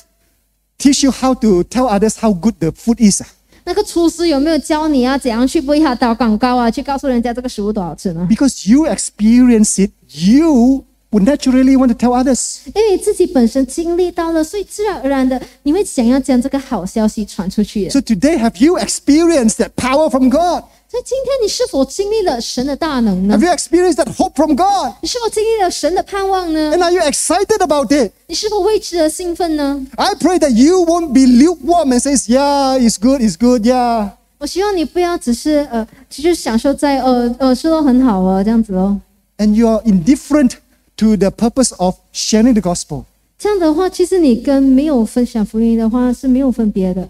[0.80, 3.22] teach you how to tell others how good the food is?
[3.22, 3.28] ah?
[3.66, 5.18] 那个厨师有没有教你啊？
[5.18, 6.72] 怎样去为他打广告啊？
[6.72, 8.26] 去告诉人家这个食物多好吃呢？
[8.30, 12.60] Because you experience it, you would naturally want to tell others.
[12.68, 17.90] 因为你自己本身经历到了，所以自然而然的你会想要将这个好消息传出去的。
[17.92, 20.64] So today, have you experienced that power from God?
[20.92, 24.94] 所以今天你是否经历了神的大能呢 Have？you experienced that hope from God?
[25.02, 26.76] 你是否经历了神的盼望呢？
[26.76, 28.12] And are you excited about it?
[28.28, 29.86] 你是否为之而兴奋呢？
[29.96, 34.12] I pray that you won't be lukewarm and says, "Yeah, it's good, it's good, yeah."
[34.40, 39.02] 我希望你不要只是呃，就是享受在呃呃说的很好哦这样子哦。
[39.38, 40.54] And you are indifferent
[40.98, 43.04] to the purpose of sharing the gospel.
[43.40, 47.10] 这样的话，其实你跟没有分享福音的话是没有分别的。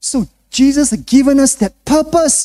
[0.00, 2.44] So Jesus has given us that purpose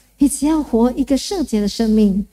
[0.20, 2.26] 你只要活一个圣洁的生命。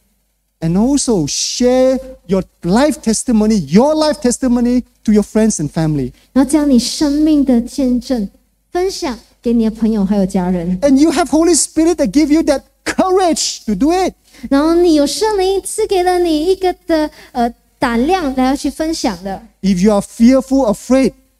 [0.61, 6.13] and also share your life testimony, your life testimony to your friends and family.
[6.31, 8.29] 然后将你生命的见证
[8.71, 14.13] 分享给你的朋友还有家人， And you have Holy Spirit that give you that courage to do it.
[14.49, 19.45] 然后你有圣灵赐给了你一个的呃胆量来要去分享的。
[19.61, 21.11] If you are fearful, afraid,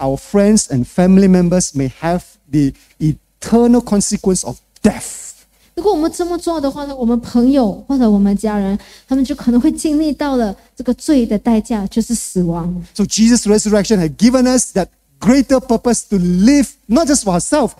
[0.00, 5.24] our friends and family members may have the eternal consequence of death.
[5.74, 12.82] 如果我们这么做的话呢，我们朋友或者我们家人，他们就可能会经历到了这个罪的代价，就是死亡。
[12.94, 14.88] So Jesus' resurrection had given us that
[15.20, 17.72] greater purpose to live not just for ourselves,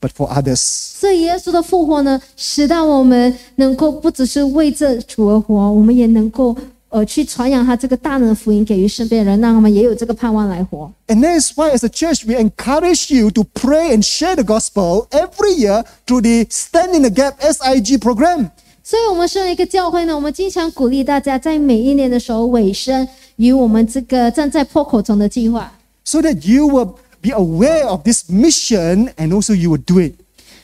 [0.00, 0.58] but for others.
[0.58, 6.56] 所以耶稣的复活呢，使到我们能够不只是为这主而活，我们也能够
[6.90, 10.90] 呃去传扬他这个大能的福音给予身边的人，让他们也有这个盼望来活。
[11.08, 14.44] And that is why, as a church, we encourage you to pray and share the
[14.44, 18.50] gospel every year through the Stand in the Gap SIG program.
[18.82, 25.72] 所以，我们身为一个教会呢，我们经常鼓励大家在每一年的时候尾声，与我们这个站在破口中的计划，
[26.04, 30.12] so that you will be aware of this mission and also you will do it.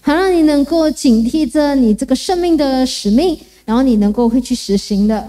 [0.00, 5.28] 好让你能够警惕着你这个生命的使命，然后你能够会去实行的，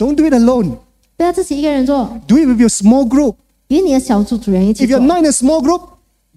[0.00, 0.78] Don't do it alone.
[1.16, 3.36] 不要自己一个人做， Do it with your small group.
[3.68, 5.82] 与你的小组组员一起 If 做 you're。not in a small group,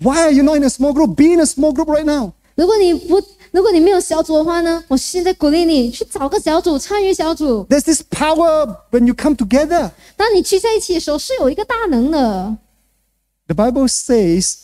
[0.01, 1.15] why are you not in a small group?
[1.15, 2.31] Be in a small group right now.
[2.55, 7.65] 如果你不，如果你没有小组的话呢，我现在鼓励你去找个小组，参与小组。
[7.69, 9.91] There's this power when you come together.
[10.15, 12.57] 当你聚在一起的时候，是有一个大能的。
[13.47, 14.55] The Bible says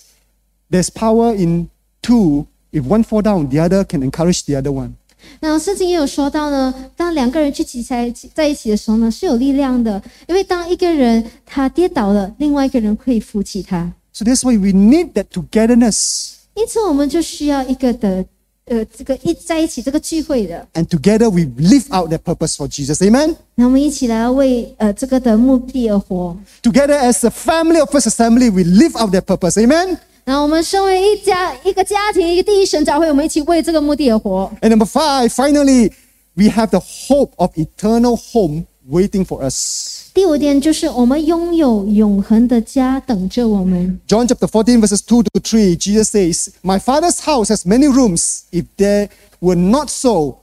[0.69, 1.69] there's power in
[2.01, 2.47] two.
[2.71, 4.95] If one fall down, the other can encourage the other one.
[5.42, 10.00] 那圣经也有说到呢，当两个人聚集在一起在一起的时候呢，是有力量的。
[10.28, 13.90] 因为当一个人他跌倒了，另外一个人可以扶起他。
[14.12, 16.32] So that's why we need that togetherness.
[16.54, 18.22] 因此，我们就需要一个的，
[18.66, 20.68] 呃，这个一在一起这个聚会的。
[20.74, 22.96] And together we live out that purpose for Jesus.
[22.96, 23.36] Amen.
[23.54, 26.36] 那我们一起来为呃这个的目的而活。
[26.62, 29.58] Together as a family of First Assembly, we live out that purpose.
[29.58, 29.98] Amen.
[30.23, 34.51] 然后我们身为一家一个家庭一个第一神教会，我们一起为这个目的而活。
[34.61, 35.91] And number five, finally,
[36.35, 40.11] we have the hope of eternal home waiting for us.
[40.13, 43.99] 第五点就是我们拥有永恒的家等着我们。
[44.07, 48.45] John chapter 14, verses 2 to 3, Jesus says, My father's house has many rooms.
[48.51, 49.09] If there
[49.41, 50.37] were not so,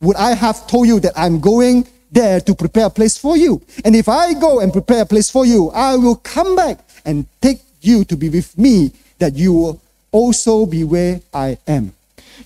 [0.00, 3.60] would I have told you that I'm going there to prepare a place for you?
[3.84, 7.26] And if I go and prepare a place for you, I will come back and
[7.42, 9.78] take you to be with me, that you will
[10.10, 11.88] also be where I am.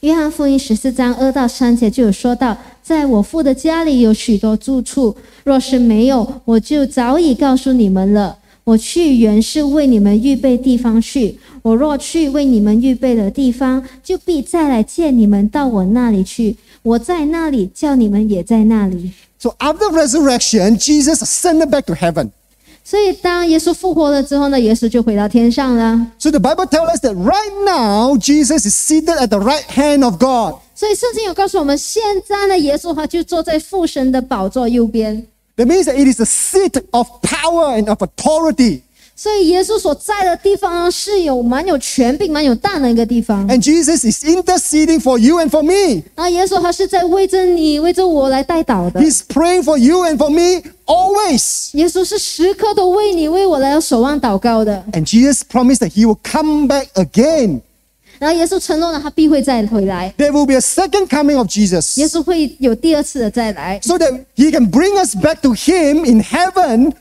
[0.00, 8.38] 约翰福音十四章二到三节就有说到，在我父的家里有许多住处，若是没有，我就早已告诉你们了。
[8.64, 11.38] 我去原是为你们预备地方去。
[11.62, 16.56] 我若去为你们预备了地方，就必再来见你们到我那里去。
[16.82, 19.12] 我在那里，叫你们也在那里。
[19.38, 22.30] So after resurrection, Jesus ascended back to heaven.
[22.86, 26.06] 所以，当耶稣复活了之后呢，耶稣就回到天上了。
[26.18, 30.04] So the Bible tells us that right now, Jesus is seated at the right hand
[30.04, 30.60] of God.
[30.74, 35.26] 所以，圣经有告诉我们，现在呢，耶稣他就坐在父神的宝座右边。
[35.56, 38.80] That means that it is a seat of power and of authority.
[39.16, 43.46] 所以耶稣所在的地方呢，是有蛮有权柄、蛮有大能一个地方。
[43.46, 46.02] And Jesus is interceding for you and for me.
[46.16, 49.00] 然后耶稣他是在为着你、为着我来代祷的。
[49.00, 51.76] He's praying for you and for me always.
[51.76, 54.82] 耶稣是时刻都为你、为我来守望祷告的。
[54.92, 57.60] And Jesus promised that he will come back again.
[58.18, 60.14] 然后耶稣承诺了，他必会再回来。
[60.16, 61.98] There will be a second coming of Jesus.
[62.00, 66.92] 耶稣会有第二次的再来， So that he can bring us back to him in heaven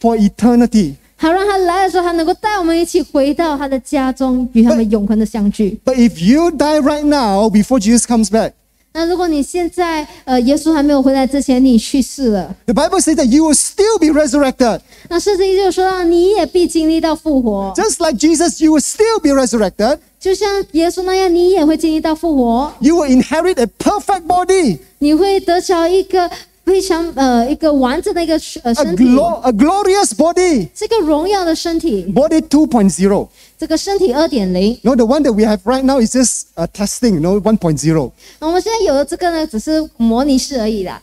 [0.00, 0.94] for eternity.
[1.20, 5.78] 好让他来的时候，他能够带我们一起回到他的家中，与他们永恒的相聚。
[5.84, 8.52] But if you die right now before Jesus comes back,
[8.92, 14.80] 那如果你现在呃耶稣还没有回来之前，你去世了， the Bible says that you will still be resurrected.
[15.08, 19.98] 那圣经就说到你也必经历到复活， Just like Jesus, you will still be resurrected.
[20.18, 22.72] 就像耶稣那样，你也会经历到复活。
[22.80, 26.30] You will inherit a perfect body, 你会得着一个
[26.64, 28.34] 非常呃一个完整的一个
[28.64, 30.68] 呃 a, 身体， glo- a glorious body.
[30.74, 33.28] 这个荣耀的身体， Body 2.0.
[33.58, 34.78] 这个身体二点零。
[34.82, 38.10] No, the one that we have right now is just uh, testing, you know, 1.0.
[38.40, 41.00] 我们现在有的这个呢，只是模拟式而已啦。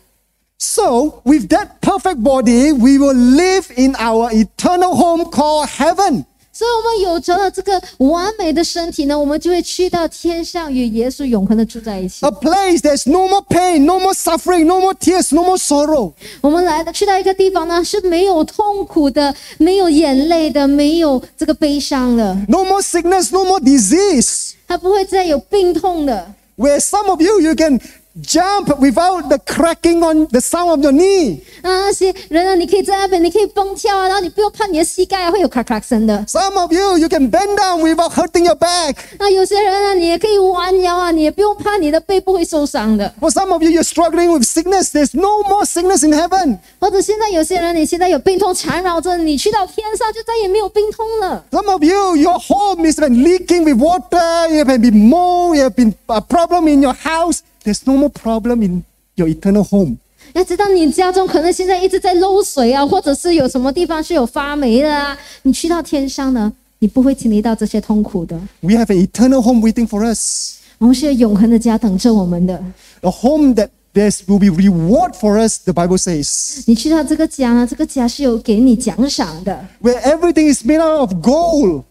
[0.59, 6.25] So, with that perfect body, we will live in our eternal home called heaven.
[6.58, 12.30] 所以，我们有着了这个完美的身体呢，我们就会去到天上，与耶稣永恒的住在一起 A。
[12.32, 16.12] place there's no more pain, no more suffering, no more tears, no more sorrow.
[16.40, 24.54] 我们来的去到一个地方呢，是没有痛苦的，没有眼泪的，没有这个悲伤的，No more sickness, no more disease.
[24.66, 26.34] 它不会再有病痛的。
[26.56, 27.80] Where some of you, you can
[28.21, 31.39] jump without the cracking on the sound of your knee.
[31.63, 36.23] 啊，那些人啊，你可以在那边，你可以蹦跳啊，然后你不用怕你的膝盖啊会有咔咔声的。
[36.27, 38.97] Some of you, you can bend down without hurting your back.
[39.17, 43.11] 那有些人啊，你也可以弯腰啊，你也不用怕你的背部会受伤的。
[43.19, 44.91] For some of you, you're struggling with sickness.
[44.91, 46.59] There's no more sickness in heaven.
[46.79, 51.43] 或者现在有些人，你现在有病痛缠绕着你，去到天上就再也没有病痛了。
[51.49, 54.53] Some of you, your home has been leaking with water.
[54.53, 55.57] You have been mold.
[55.57, 57.39] You have been a problem in your house.
[57.67, 58.83] There's no more problem in
[59.15, 59.97] your eternal home.
[60.33, 68.39] 要知道你家中可能现在一直在漏水啊，或者是有什么地方是有发霉的啊，你去到天上呢，你不会经历到这些痛苦的。
[68.61, 70.55] We have an eternal home waiting for us.
[70.77, 72.61] 我们是有永恒的家等着我们的。
[73.01, 76.63] A home that there will be reward for us, the Bible says.
[76.65, 81.83] 你去到这个家呢，这个家是有给你奖赏的， Where everything is made out of gold.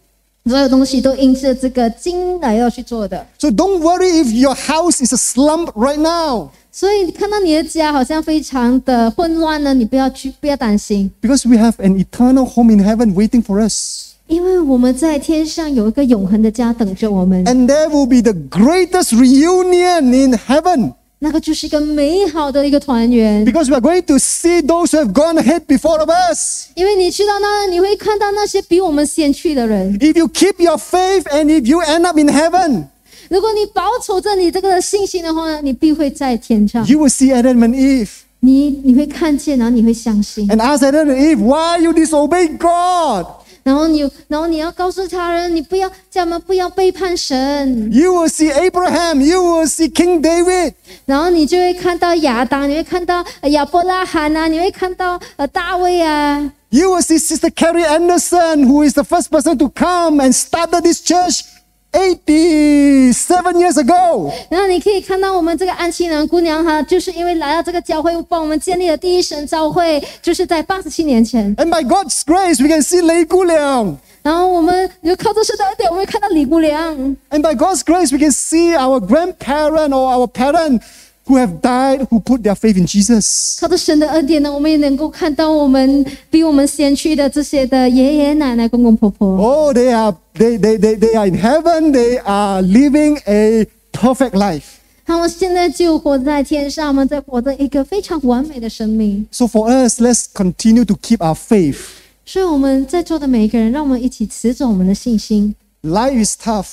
[0.47, 3.25] 所有东西都印着这个金来要去做的。
[3.39, 6.49] So don't worry if your house is a slump right now.
[6.71, 14.09] 所以你看到你的家好像非常的混乱呢，你不要去，不要担心， Because we have an eternal home in heaven waiting for us.
[14.27, 20.93] 因为我们在天上有一个永恒的家等着我们， And there will be the greatest reunion in heaven.
[21.19, 23.45] 那个就是一个美好的一个团圆。
[23.45, 26.67] Because we are going to see those who have gone ahead before of us.
[26.75, 29.97] 因为你去到那，你会看到那些比我们先去的人。
[29.99, 32.85] If you keep your faith and if you end up in heaven,
[33.29, 38.09] 如果你保守着你这个信心的话呢，你必会在天上， you will see Adam and Eve
[38.41, 43.25] 你你会看见，然后你会相信， and ask Adam and Eve, why you disobey God?
[43.63, 50.73] 然后你然后你要告诉他人，你不要叫他们不要背叛神， You will see Abraham, you will see King David,
[51.05, 60.33] 然后你就会看到亚当，你会看到呃亚伯拉罕啊，你会看到呃大卫啊， you will see Sister Carrie Anderson, who is the first person to come and
[60.33, 61.43] started this church
[61.91, 64.31] 87 years ago.
[64.49, 71.55] 然后你可以看到我们这个安琪兰姑娘哈，就是因为来到这个教会，帮我们建立了第一神教会，就是在八十七年前。
[71.57, 73.97] And by God's grace, we can see Lei Guliang.
[74.23, 76.95] 然后我们就靠着神的恩典，我们会看到李姑娘。
[77.29, 80.81] And by God's grace, we can see our grandparent or our parent
[81.27, 83.59] who have died, who put their faith in Jesus.
[83.61, 89.37] 靠着神的恩典呢，我们也能够看到我们比我们先去的这些的爷爷奶奶、公公婆婆。
[89.37, 94.33] Oh, they are they, they, they, they are in heaven, they are living a perfect
[94.33, 94.63] life.
[95.05, 99.25] 他们现在就活在天上，我们在活着一个非常完美的生命。
[99.31, 101.77] So for us, let's continue to keep our faith.
[102.25, 105.55] 所以我们在座的每一个人，让我们一起持着我们的信心。
[105.83, 106.67] Life is tough.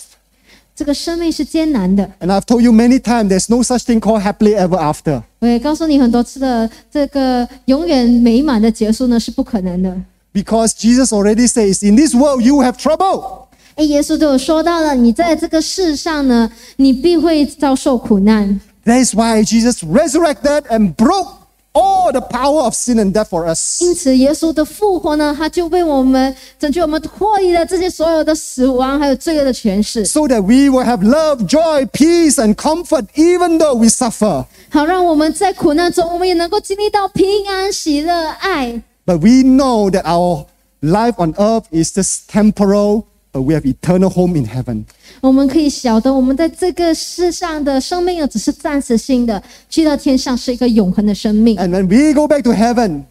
[0.75, 5.23] 这个生命是艰难的， And I've told you many times, there's no such thing called happily ever after.
[5.41, 9.95] 我也告诉你很多次的，这个永远美满的结束呢是不可能的。
[10.33, 13.49] Because Jesus already says, in this world you have trouble.
[13.75, 18.61] 哎，耶稣都有说到了，你在这个世上呢，你必会遭受苦难。
[18.87, 21.29] That is why Jesus resurrected and broke
[21.75, 23.81] all the power of sin and death for us.
[23.81, 34.47] 因此，耶稣的复活呢，他就为我们拯救我们脱离了这些所有的死亡还有罪恶的权势， So that we will have love, joy, peace, and comfort even though we suffer.
[34.71, 38.83] 好让我们在苦难中，我们也能够经历到平安、喜乐、爱。
[39.07, 40.47] But we know that our
[40.81, 43.05] life on earth is just temporal, but
[43.35, 44.85] we have eternal home in heaven.
[45.21, 51.57] 我们可以晓得，我们在这个世上的生命呢，只是暂时性的，去到天上是一个永恒的生命。
[51.57, 53.05] And when we go back to heaven,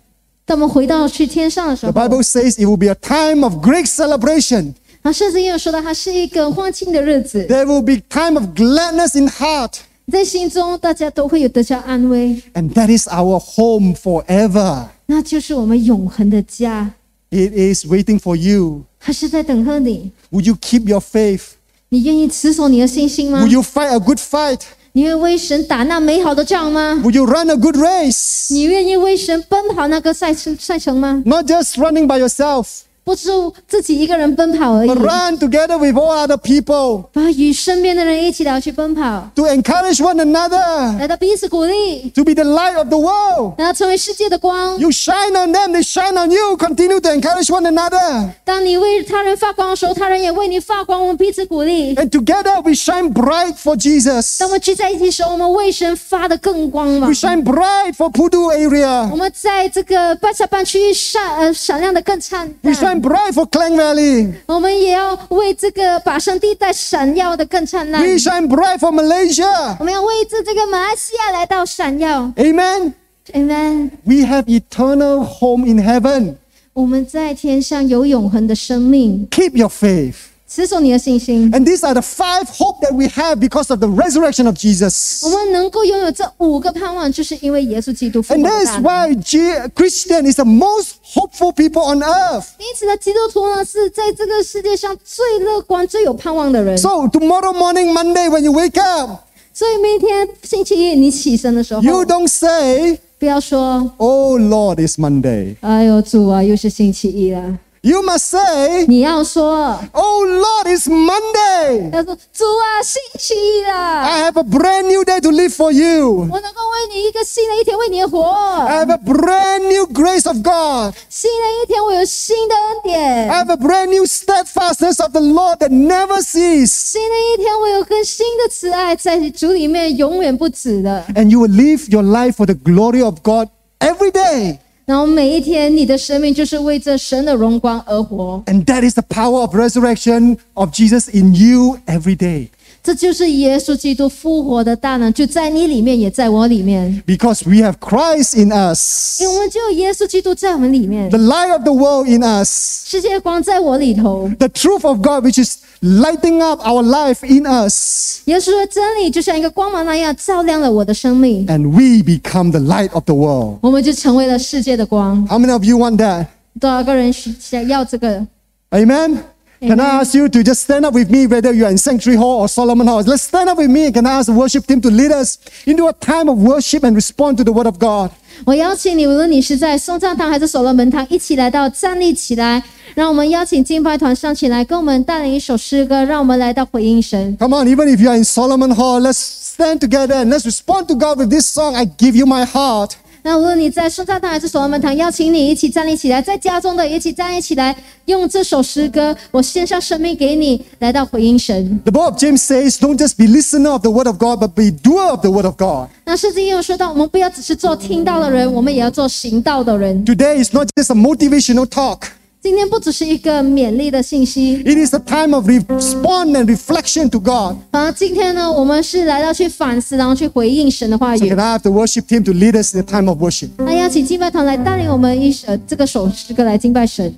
[0.46, 4.74] 当我们回到去天上的时 the 候， Bible says it will be a time of great celebration.
[5.04, 9.76] 啊，甚至也有说到，它是一个欢庆的日子， There will be time of gladness in heart.
[10.12, 14.88] 在心中大家都会有得到安慰， And that is our home forever.
[15.06, 16.92] 那就是我们永恒的家，
[17.30, 18.86] It is waiting for you.
[19.04, 20.12] 它是在等候你。
[20.32, 21.42] Would you keep your faith?
[21.90, 24.62] 你愿意持守你的信心吗 Would？you fight a good fight?
[24.92, 27.00] 你会为神打那美好的仗吗？
[27.04, 28.52] Would you run a good race?
[28.54, 31.22] 你愿意为神奔跑那个赛程赛程吗？
[31.26, 32.66] Not just running by yourself,
[33.04, 33.32] 不是
[33.68, 42.44] 自己一个人奔跑而已 but，run together with all other people 把与身边的人一起来去奔跑， to encourage one another, 来到彼此鼓励， to be the
[42.44, 43.56] light of the world.
[43.58, 44.78] 然后成为世界的光。
[44.78, 46.56] You shine on them, they shine on you.
[46.58, 48.30] Continue to encourage one another.
[48.46, 51.02] 当你为他人发光的时候，他人也为你发光。
[51.02, 51.96] 我们彼此鼓励。
[51.96, 54.38] And together we shine bright for Jesus.
[54.38, 59.10] 当我们聚在一起的时候，我们为神发的更光芒 We。shine bright for Pudu area.
[59.10, 62.93] 我们在这个半下半区域闪呃闪亮的更灿 We 烂。
[62.94, 64.34] shine bright for Klang Valley.
[64.48, 68.02] 我们也要为这个把生地带闪耀的更灿烂。
[68.02, 69.76] We shine bright for Malaysia.
[69.80, 72.32] 我们要为这这个马来西亚来到闪耀。
[72.36, 72.94] Amen.
[73.34, 73.92] Amen。
[74.06, 76.36] We have eternal home in heaven.
[76.74, 80.16] 我们在天上有永恒的生命， Keep your faith.
[80.54, 81.52] 持守你的信心。
[81.52, 85.24] And these are the five hope that we have because of the resurrection of Jesus.
[85.24, 88.84] 我们能够拥有这五个盼望，就是因为耶稣基督复活 And 的 that 大 is 能。
[88.84, 89.38] why G-
[89.76, 92.46] Christian is the most hopeful people on earth.
[92.58, 96.76] 因此呢，基督徒呢是在这个世界上最乐观、最有盼望的人。
[96.78, 99.20] So tomorrow morning, Monday, when you wake up,
[99.54, 105.58] 所以明天星期一你起身的时候， you don't say, 不要说 Oh Lord, it's Monday.
[105.62, 111.90] “哎呦主啊，又是星期一了 You must say,”，你要说 Oh Lord, it's Monday.
[111.94, 116.28] 要说“主啊，星期一了， I have a brand new day to live for you.
[116.30, 118.22] 我能够为你一个新的一天为你而活，
[118.68, 120.94] I have a brand new grace of God.
[121.08, 126.68] 新的一天我有新的恩 I 典， have a brand new steadfastness of the Lord that never cease.
[126.68, 131.06] 新的一天我有更新的慈爱，在主里面永远不止的。
[131.16, 133.48] And you will live your life for the glory of God
[133.80, 134.58] every day.
[134.86, 142.48] 然后每一天你的生命就是为这神的荣光而活， And that is the power of resurrection of Jesus in you every day.
[142.84, 147.04] 这就是耶稣基督复活的大能，就在你里面，也在我里面。
[147.06, 154.32] Because we have Christ in us, 因为我们就有耶稣基督在我们里面 the，light of the world in us, 世界光在我里头。
[154.40, 158.22] the truth of God which is lighting up our life in us.
[158.26, 163.60] 耶稣的真理就像一个光芒那样照亮了我的生命， And we become the light of the world.
[163.62, 165.28] 我们就成为了世界的光。
[165.28, 166.28] How many of you want that?
[166.60, 168.26] 多少个人想要这个？
[168.72, 169.18] Amen.
[169.64, 170.00] Can I Amen.
[170.00, 172.88] ask you to just stand up with me, whether you're in Sanctuary Hall or Solomon
[172.88, 173.04] Hall?
[173.04, 173.92] Let's stand up with me.
[173.92, 176.96] Can I ask the worship team to lead us into a time of worship and
[176.96, 178.12] respond to the Word of God?
[178.46, 182.64] 我邀请你，无论你是在松赞堂还是所罗门堂，一起来到站立起来。
[182.96, 187.36] 让我们邀请敬拜团上起来，跟我们带领一首诗歌，让我们来到回应神。
[187.38, 190.96] Come on, even if you're in Solomon Hall, let's stand together and let's respond to
[190.96, 192.92] God with this song I give you my heart.
[193.24, 197.76] 那无论你在松赞堂还是所罗门堂，邀请你一起站立起来，在家中的一起站立起来，
[198.06, 201.82] 用这首诗歌，我献上生命给你，来到回应神。
[201.84, 204.50] The book of James says, don't just be listener of the Word of God, but
[204.50, 205.90] be doer of the Word of God.
[206.06, 210.06] 那圣经也有说到，我们不要只是做听到的人，我们也要做行道的人。
[210.06, 212.04] Today is not just a motivational talk.
[212.44, 217.58] 今天不只是一个勉励的信息， It is a time of respond and reflection to God.
[217.70, 223.22] 反而今天呢，我们是来到去反思，然后去回应神的话 So 语 can。I have the worship team to lead us in the time of
[223.22, 223.50] worship?
[223.58, 227.14] 那邀请敬拜团来带领我们一首这个首诗歌来敬拜神。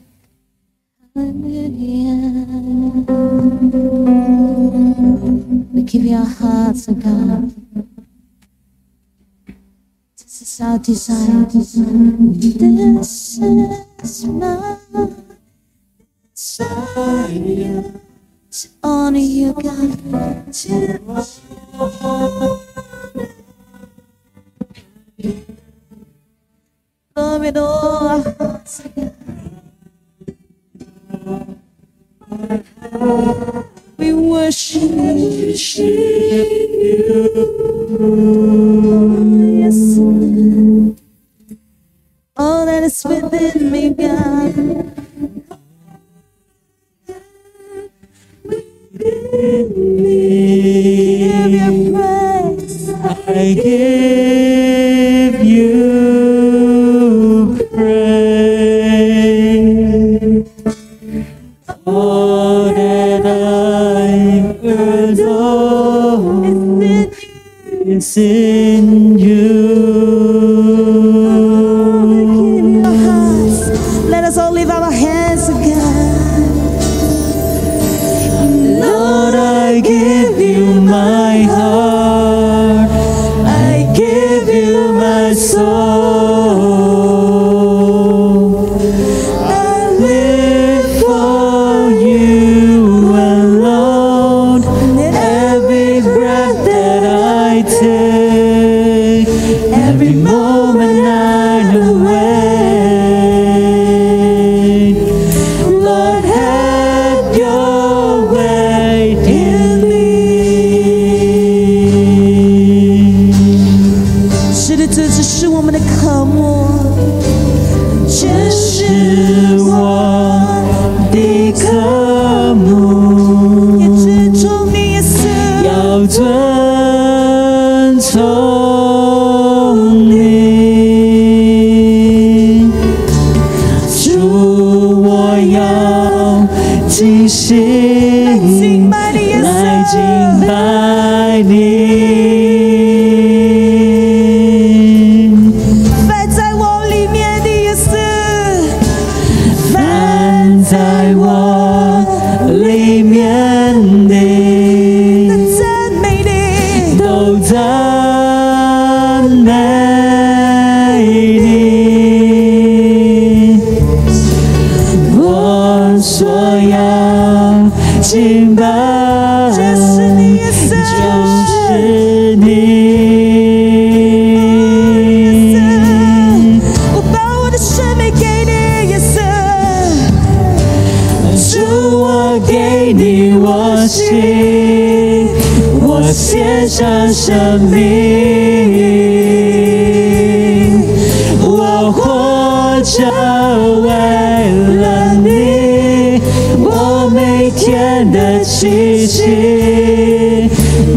[1.13, 1.21] We
[5.83, 7.51] give your hearts to God.
[10.38, 11.46] This is our desire.
[11.46, 11.74] This
[14.02, 14.76] is my
[16.36, 17.94] desire.
[18.50, 20.52] To honor you, God.
[20.52, 21.00] To
[27.16, 28.82] Lord, with all our hearts,
[32.92, 33.66] God.
[33.98, 35.56] We worship you.
[39.60, 39.98] Yes.
[42.36, 44.54] All that is within me, God.
[48.98, 49.76] Give
[51.52, 52.90] your praise.
[52.90, 54.25] I give
[68.16, 68.65] is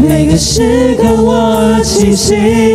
[0.02, 2.69] 每个时刻我清醒。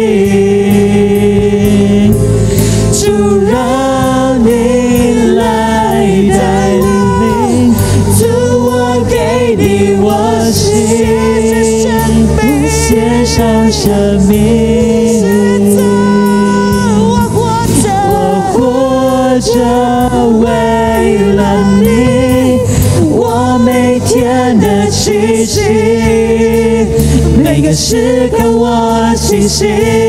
[27.88, 30.05] 时刻我清醒。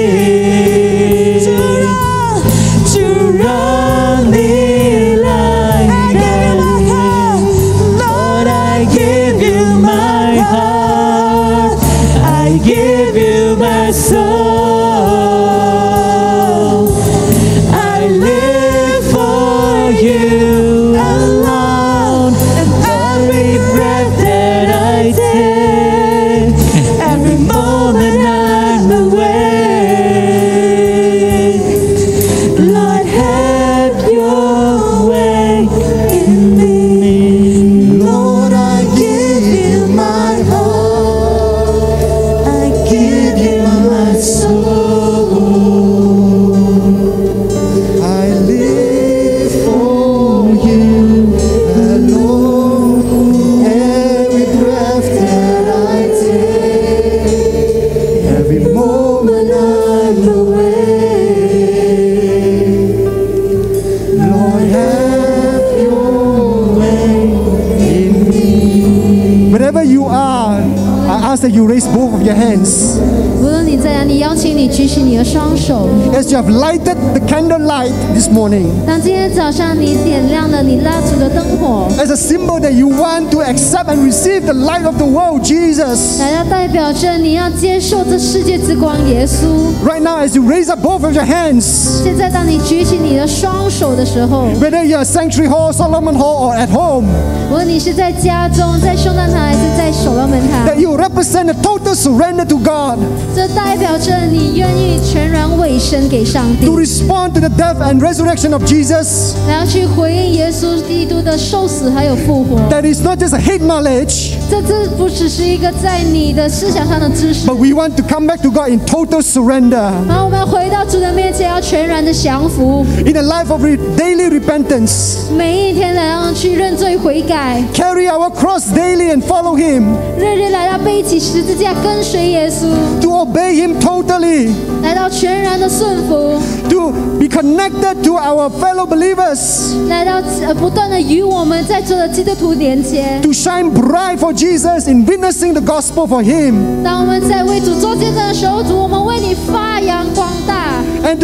[75.66, 75.88] 手。
[76.14, 83.30] As you have lighted the candlelight this morning, 当今天早上你点亮了你蜡烛的灯火， as a symbol that you want
[83.32, 86.20] to accept and receive the light of the world, Jesus.
[86.20, 89.47] 来要代表着你要接受这世界之光耶稣。
[89.86, 95.47] Right now, as you raise up both of your hands, 现在，当你举起你的双手的时候， whether you're at Sanctuary
[95.47, 97.06] Hall, Solomon Hall, or at home,
[97.49, 102.99] 无论你是在家中、在圣诞堂还是在守罗门堂， that you represent a total surrender to God,
[103.36, 109.34] 这代表着你愿意全然 委身给上帝 to，respond to the death and resurrection of Jesus.
[109.47, 112.60] 来要去回应耶稣基督的受死还有复活。
[112.70, 118.70] That is not just a head knowledge, 这这不只是一个在你的思想上的知识 but，we want to come back to God
[118.70, 125.32] in total surrender, 然后我们回到主的面前，要全然的降服， in a life of re- daily repentance.
[125.38, 132.66] 每一天来要去认罪悔改， Carry our cross daily and follow Him, 日日来到背起十字架跟随耶稣，
[133.02, 134.52] to obey Him totally,
[134.86, 136.39] 来到全然的顺服，
[136.70, 143.20] to be connected to our fellow believers, 来到呃不断的与我们在座的基督徒连接。
[143.22, 148.34] to shine bright for Jesus in witnessing the gospel for Him, 当我们在为主做见证的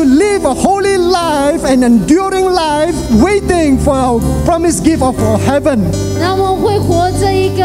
[0.02, 5.16] to live a holy life and enduring life, waiting for our promised gift of
[5.46, 5.80] heaven.
[6.20, 7.64] 然后我们会活着一个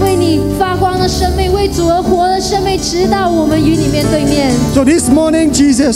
[0.00, 4.50] 为你发光的生命，为主而活的生命，直到我们与你面对面。
[4.74, 5.94] So this morning, Jesus,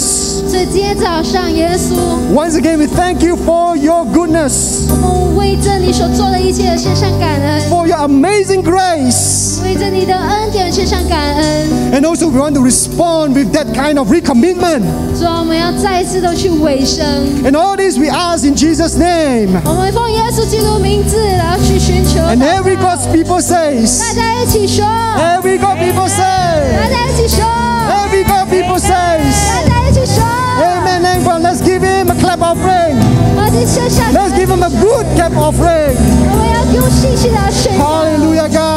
[0.48, 1.94] 所以今天早上，耶稣，
[2.34, 11.92] once again we thank you for your goodness, 我们为着你所做的一切献上感恩， for your amazing grace, 为着你的恩典献上感恩。
[11.92, 14.82] And also, we want to respond with that kind of recommitment.
[15.18, 17.04] 主啊，我们要再一次的去委身，
[17.44, 19.60] And all this we ask in Jesus' name.
[19.64, 22.20] 我们奉耶稣基督名字，然后去寻求。
[22.20, 27.44] And every God's people 大 says, 家一起说， every God people 大 say, 家一起说，
[27.88, 30.22] every God people 大 says, 家一起说。
[30.58, 31.04] Amen.
[31.04, 32.96] Everyone, let's give him a clap offering.
[33.36, 35.96] 我们献上， Let's give him a good clap offering.
[36.30, 38.04] 我们要用信心来宣告。
[38.04, 38.69] Hallelujah, God.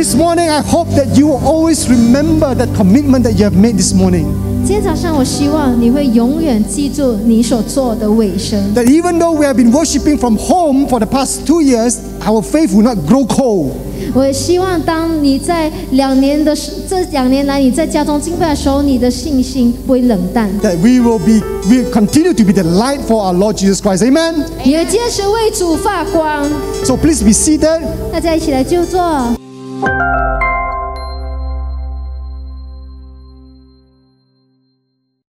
[0.00, 3.76] This morning, I hope that you will always remember that commitment that you have made
[3.76, 4.26] this morning.
[4.64, 8.58] 今天早上，我希望你会永远记住你所做的尾声。
[8.74, 12.42] That even though we have been worshiping from home for the past two years, our
[12.42, 13.70] faith will not grow cold.
[14.12, 23.56] 我也希望，当你在两年的时这两年来你在家中敬拜的时候，你的信心不会冷淡， That we will be, we will continue to be the light for our Lord
[23.56, 24.02] Jesus Christ.
[24.02, 24.34] Amen.
[24.64, 26.44] 你会坚持为主发光。
[26.84, 27.80] So please be seated.
[28.12, 29.00] 大家一起来就坐。